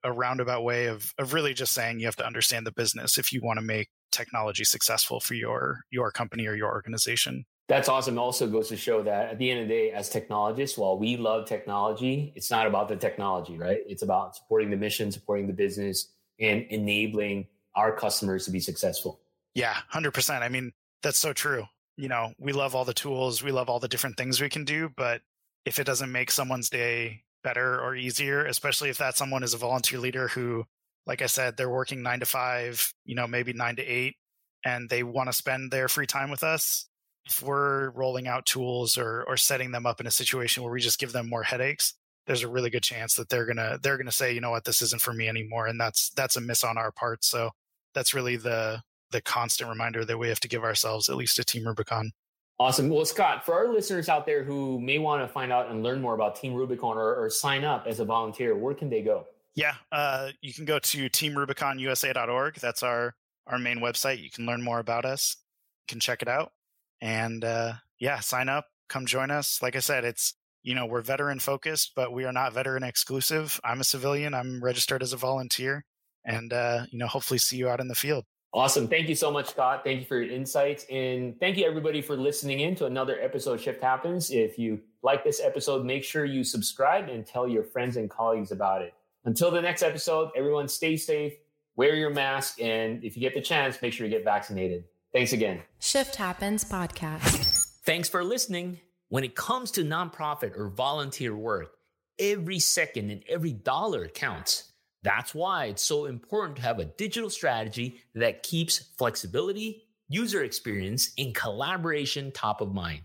a 0.05 0.13
roundabout 0.13 0.63
way 0.63 0.87
of 0.87 1.13
of 1.19 1.33
really 1.33 1.55
just 1.55 1.73
saying 1.73 1.99
you 1.99 2.07
have 2.07 2.17
to 2.17 2.27
understand 2.27 2.67
the 2.67 2.73
business 2.73 3.19
if 3.19 3.33
you 3.33 3.41
want 3.43 3.59
to 3.59 3.65
make 3.65 3.89
technology 4.13 4.63
successful 4.63 5.19
for 5.19 5.35
your 5.35 5.81
your 5.91 6.11
company 6.13 6.47
or 6.47 6.55
your 6.55 6.71
organization 6.71 7.45
that's 7.67 7.89
awesome. 7.89 8.19
Also 8.19 8.47
goes 8.47 8.69
to 8.69 8.77
show 8.77 9.03
that 9.03 9.31
at 9.31 9.39
the 9.39 9.51
end 9.51 9.61
of 9.63 9.69
the 9.69 9.75
day, 9.75 9.91
as 9.91 10.11
technologists, 10.11 10.77
while 10.77 10.99
we 10.99 11.17
love 11.17 11.47
technology, 11.47 12.33
it's 12.37 12.51
not 12.51 12.67
about 12.67 12.89
the 12.89 12.97
technology, 12.97 13.57
right? 13.57 13.79
It's 13.87 14.03
about 14.03 14.37
supporting 14.37 14.69
the 14.71 14.77
mission, 14.77 15.11
supporting 15.11 15.47
the 15.47 15.55
business, 15.55 16.11
and 16.39 16.67
enabling 16.69 17.47
our 17.75 17.97
customers 17.97 18.45
to 18.45 18.51
be 18.51 18.61
successful. 18.61 19.21
Yeah, 19.55 19.77
100%. 19.93 20.43
I 20.43 20.49
mean, 20.49 20.73
that's 21.03 21.19
so 21.19 21.33
true. 21.33 21.65
You 21.97 22.09
know, 22.09 22.33
we 22.39 22.53
love 22.53 22.75
all 22.75 22.85
the 22.85 22.95
tools, 22.95 23.43
we 23.43 23.53
love 23.53 23.69
all 23.69 23.79
the 23.81 23.89
different 23.89 24.17
things 24.17 24.41
we 24.41 24.49
can 24.49 24.65
do, 24.65 24.91
but 24.97 25.23
if 25.65 25.79
it 25.79 25.85
doesn't 25.85 26.11
make 26.13 26.31
someone's 26.31 26.69
day 26.71 27.23
better 27.45 27.81
or 27.81 27.95
easier, 27.95 28.45
especially 28.47 28.91
if 28.91 28.99
that 28.99 29.17
someone 29.17 29.43
is 29.43 29.55
a 29.55 29.59
volunteer 29.59 29.99
leader 29.99 30.29
who, 30.29 30.65
like 31.07 31.23
I 31.23 31.27
said, 31.27 31.57
they're 31.57 31.71
working 31.71 32.03
nine 32.03 32.21
to 32.21 32.27
five, 32.27 32.93
you 33.05 33.15
know, 33.15 33.27
maybe 33.27 33.53
nine 33.53 33.77
to 33.77 33.83
eight, 33.85 34.17
and 34.65 34.89
they 34.91 35.03
want 35.03 35.29
to 35.29 35.33
spend 35.33 35.71
their 35.71 35.89
free 35.89 36.07
time 36.07 36.31
with 36.31 36.43
us, 36.43 36.89
if 37.27 37.43
we're 37.43 37.91
rolling 37.91 38.27
out 38.29 38.47
tools 38.47 38.99
or 38.99 39.25
or 39.25 39.37
setting 39.37 39.71
them 39.71 39.87
up 39.87 40.01
in 40.01 40.07
a 40.07 40.11
situation 40.11 40.63
where 40.63 40.73
we 40.73 40.81
just 40.81 40.99
give 40.99 41.13
them 41.13 41.29
more 41.29 41.43
headaches 41.43 41.95
there's 42.27 42.43
a 42.43 42.49
really 42.49 42.71
good 42.71 42.83
chance 42.83 43.15
that 43.15 43.29
they're 43.29 43.47
gonna 43.47 43.79
they're 43.83 43.99
gonna 43.99 44.11
say 44.13 44.33
you 44.33 44.41
know 44.41 44.51
what? 44.51 44.65
This 44.65 44.83
isn't 44.83 45.03
for 45.03 45.13
me 45.13 45.29
anymore 45.29 45.67
and 45.67 45.81
that's 45.81 46.11
that's 46.11 46.37
a 46.37 46.41
miss 46.41 46.65
on 46.65 46.79
our 46.79 46.91
part 46.93 47.25
so 47.25 47.51
that's 47.95 48.15
really 48.15 48.37
the 48.37 48.83
the 49.15 49.23
constant 49.23 49.71
reminder 49.71 50.05
that 50.05 50.19
we 50.19 50.29
have 50.29 50.41
to 50.41 50.49
give 50.49 50.65
ourselves 50.65 51.09
at 51.09 51.17
least 51.17 51.39
a 51.39 51.45
team 51.45 51.67
rubicon. 51.67 52.13
Awesome. 52.59 52.89
Well 52.89 53.05
scott 53.05 53.47
for 53.47 53.55
our 53.55 53.73
listeners 53.73 54.09
out 54.09 54.27
there 54.27 54.45
who 54.45 54.79
may 54.81 54.99
want 54.99 55.23
to 55.23 55.29
find 55.29 55.53
out 55.53 55.71
and 55.71 55.83
learn 55.83 56.01
more 56.01 56.15
about 56.15 56.37
team 56.37 56.55
rubicon 56.55 56.97
or, 56.97 57.15
or 57.15 57.31
sign 57.31 57.65
up 57.65 57.87
as 57.87 58.01
a 58.01 58.05
volunteer 58.05 58.57
where 58.57 58.75
can 58.75 58.91
they 58.91 59.03
go? 59.03 59.27
Yeah 59.55 59.75
uh, 59.91 60.31
you 60.41 60.53
can 60.53 60.65
go 60.65 60.79
to 60.79 61.09
teamrubiconusa.org 61.09 62.57
that's 62.57 62.83
our 62.83 63.15
our 63.47 63.59
main 63.59 63.79
website. 63.79 64.23
You 64.23 64.31
can 64.31 64.47
learn 64.47 64.63
more 64.63 64.79
about 64.79 65.05
us. 65.05 65.37
You 65.83 65.95
can 65.95 66.01
check 66.01 66.23
it 66.23 66.29
out. 66.29 66.53
And 67.01 67.45
uh, 67.45 67.75
yeah, 67.99 68.21
sign 68.21 68.49
up, 68.49 68.67
come 68.89 69.07
join 69.07 69.31
us. 69.31 69.61
Like 69.63 69.77
I 69.77 69.81
said, 69.81 70.05
it's 70.05 70.35
you 70.63 70.75
know 70.75 70.87
we're 70.87 71.03
veteran 71.03 71.39
focused, 71.39 71.93
but 71.95 72.13
we 72.13 72.25
are 72.25 72.33
not 72.33 72.55
veteran 72.55 72.83
exclusive. 72.83 73.61
I'm 73.65 73.81
a 73.81 73.85
civilian. 73.85 74.35
I'm 74.35 74.63
registered 74.63 75.03
as 75.03 75.13
a 75.13 75.19
volunteer, 75.19 75.85
and 76.25 76.53
uh, 76.53 76.87
you 76.91 76.99
know 76.99 77.07
hopefully 77.07 77.39
see 77.39 77.57
you 77.57 77.69
out 77.69 77.81
in 77.81 77.89
the 77.89 77.95
field. 77.95 78.25
Awesome. 78.55 78.87
Thank 78.87 79.09
you 79.09 79.17
so 79.17 79.33
much, 79.33 79.51
Scott. 79.51 79.83
Thank 79.83 79.99
you 79.99 80.07
for 80.07 80.23
your 80.23 80.33
insights. 80.33 80.87
And 80.89 81.39
thank 81.41 81.57
you, 81.57 81.67
everybody, 81.67 82.01
for 82.01 82.17
listening 82.17 82.61
in 82.61 82.77
to 82.77 82.87
another 82.87 83.21
episode 83.21 83.55
of 83.55 83.61
Shift 83.61 83.83
Happens. 83.83 84.31
If 84.31 84.61
you 84.61 84.81
like 85.03 85.25
this 85.25 85.41
episode, 85.43 85.85
make 85.85 86.05
sure 86.05 86.25
you 86.25 86.45
subscribe 86.45 87.09
and 87.09 87.27
tell 87.27 87.49
your 87.49 87.65
friends 87.65 87.97
and 87.97 88.09
colleagues 88.09 88.53
about 88.53 88.81
it. 88.81 88.95
Until 89.25 89.51
the 89.51 89.61
next 89.61 89.83
episode, 89.83 90.31
everyone 90.37 90.69
stay 90.69 90.97
safe, 90.97 91.33
wear 91.75 91.97
your 91.97 92.11
mask, 92.11 92.61
and 92.61 93.03
if 93.03 93.17
you 93.17 93.21
get 93.21 93.35
the 93.35 93.41
chance, 93.41 93.83
make 93.83 93.93
sure 93.93 94.07
you 94.07 94.13
get 94.13 94.23
vaccinated. 94.23 94.85
Thanks 95.13 95.33
again. 95.33 95.61
Shift 95.81 96.15
Happens 96.15 96.65
Podcast. 96.65 97.81
Thanks 97.85 98.09
for 98.09 98.23
listening. 98.23 98.79
When 99.09 99.25
it 99.25 99.35
comes 99.35 99.73
to 99.73 99.83
nonprofit 99.83 100.57
or 100.57 100.69
volunteer 100.69 101.35
work, 101.35 101.73
every 102.21 102.61
second 102.61 103.11
and 103.11 103.25
every 103.29 103.53
dollar 103.53 104.07
counts. 104.07 104.74
That's 105.05 105.35
why 105.35 105.67
it's 105.67 105.85
so 105.85 106.07
important 106.07 106.57
to 106.57 106.63
have 106.63 106.79
a 106.79 106.87
digital 106.87 107.29
strategy 107.29 108.01
that 108.15 108.43
keeps 108.43 108.79
flexibility, 108.97 109.85
user 110.09 110.45
experience, 110.45 111.13
and 111.19 111.35
collaboration 111.35 112.33
top 112.33 112.63
of 112.63 112.73
mind. 112.73 113.03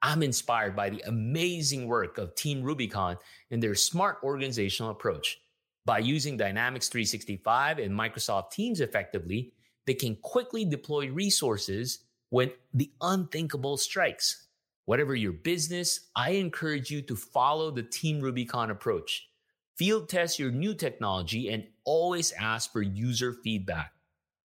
I'm 0.00 0.22
inspired 0.22 0.74
by 0.74 0.88
the 0.88 1.02
amazing 1.06 1.86
work 1.86 2.16
of 2.16 2.34
Team 2.34 2.62
Rubicon 2.62 3.18
and 3.50 3.62
their 3.62 3.74
smart 3.74 4.18
organizational 4.24 4.92
approach. 4.92 5.42
By 5.84 5.98
using 5.98 6.38
Dynamics 6.38 6.88
365 6.88 7.78
and 7.78 7.92
Microsoft 7.92 8.50
Teams 8.52 8.80
effectively, 8.80 9.52
they 9.86 9.94
can 9.94 10.16
quickly 10.22 10.64
deploy 10.64 11.10
resources 11.10 11.98
when 12.30 12.50
the 12.72 12.90
unthinkable 13.02 13.76
strikes. 13.76 14.48
Whatever 14.86 15.14
your 15.14 15.32
business, 15.32 16.08
I 16.16 16.30
encourage 16.30 16.90
you 16.90 17.02
to 17.02 17.14
follow 17.14 17.70
the 17.70 17.82
Team 17.82 18.20
Rubicon 18.22 18.70
approach. 18.70 19.28
Field 19.76 20.08
test 20.08 20.38
your 20.38 20.50
new 20.50 20.74
technology 20.74 21.48
and 21.50 21.64
always 21.84 22.32
ask 22.32 22.72
for 22.72 22.82
user 22.82 23.32
feedback. 23.32 23.92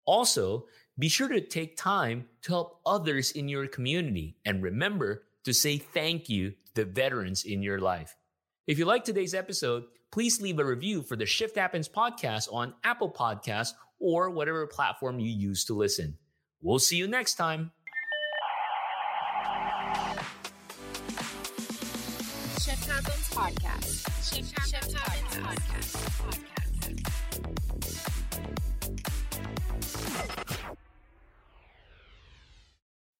Also, 0.05 0.65
be 0.97 1.09
sure 1.09 1.27
to 1.27 1.41
take 1.41 1.75
time 1.75 2.25
to 2.43 2.51
help 2.51 2.79
others 2.85 3.31
in 3.31 3.49
your 3.49 3.67
community 3.67 4.37
and 4.45 4.61
remember 4.61 5.23
to 5.43 5.53
say 5.53 5.77
thank 5.77 6.29
you 6.29 6.51
to 6.51 6.75
the 6.75 6.85
veterans 6.85 7.43
in 7.43 7.61
your 7.61 7.79
life. 7.79 8.15
If 8.67 8.79
you 8.79 8.85
like 8.85 9.03
today's 9.03 9.33
episode, 9.33 9.85
please 10.11 10.41
leave 10.41 10.59
a 10.59 10.65
review 10.65 11.01
for 11.01 11.15
the 11.15 11.25
Shift 11.25 11.57
Happens 11.57 11.89
podcast 11.89 12.47
on 12.53 12.73
Apple 12.83 13.11
Podcasts 13.11 13.73
or 13.99 14.29
whatever 14.29 14.65
platform 14.67 15.19
you 15.19 15.31
use 15.31 15.65
to 15.65 15.73
listen. 15.73 16.17
We'll 16.61 16.79
see 16.79 16.97
you 16.97 17.07
next 17.07 17.35
time. 17.35 17.71
Shift 22.59 22.85
Happens 22.87 23.29
Podcast. 23.29 24.14
Shift, 24.25 24.57
Happens 24.57 24.93
Podcast. 24.95 26.15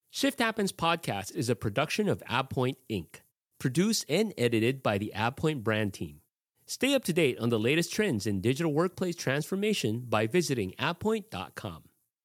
Shift 0.10 0.40
Happens 0.40 0.72
Podcast 0.72 1.36
is 1.36 1.50
a 1.50 1.56
production 1.56 2.10
of 2.10 2.24
AvePoint 2.30 2.78
Inc., 2.90 3.22
produced 3.60 4.06
and 4.10 4.34
edited 4.36 4.82
by 4.82 4.98
the 4.98 5.14
AvePoint 5.16 5.64
brand 5.64 5.94
team. 5.94 6.22
Stay 6.66 6.96
up 6.96 7.04
to 7.06 7.14
date 7.14 7.38
on 7.40 7.50
the 7.50 7.60
latest 7.60 7.94
trends 7.94 8.26
in 8.26 8.42
digital 8.42 8.74
workplace 8.74 9.16
transformation 9.16 10.06
by 10.10 10.26
visiting 10.26 10.74
avepoint.com. 10.80 11.84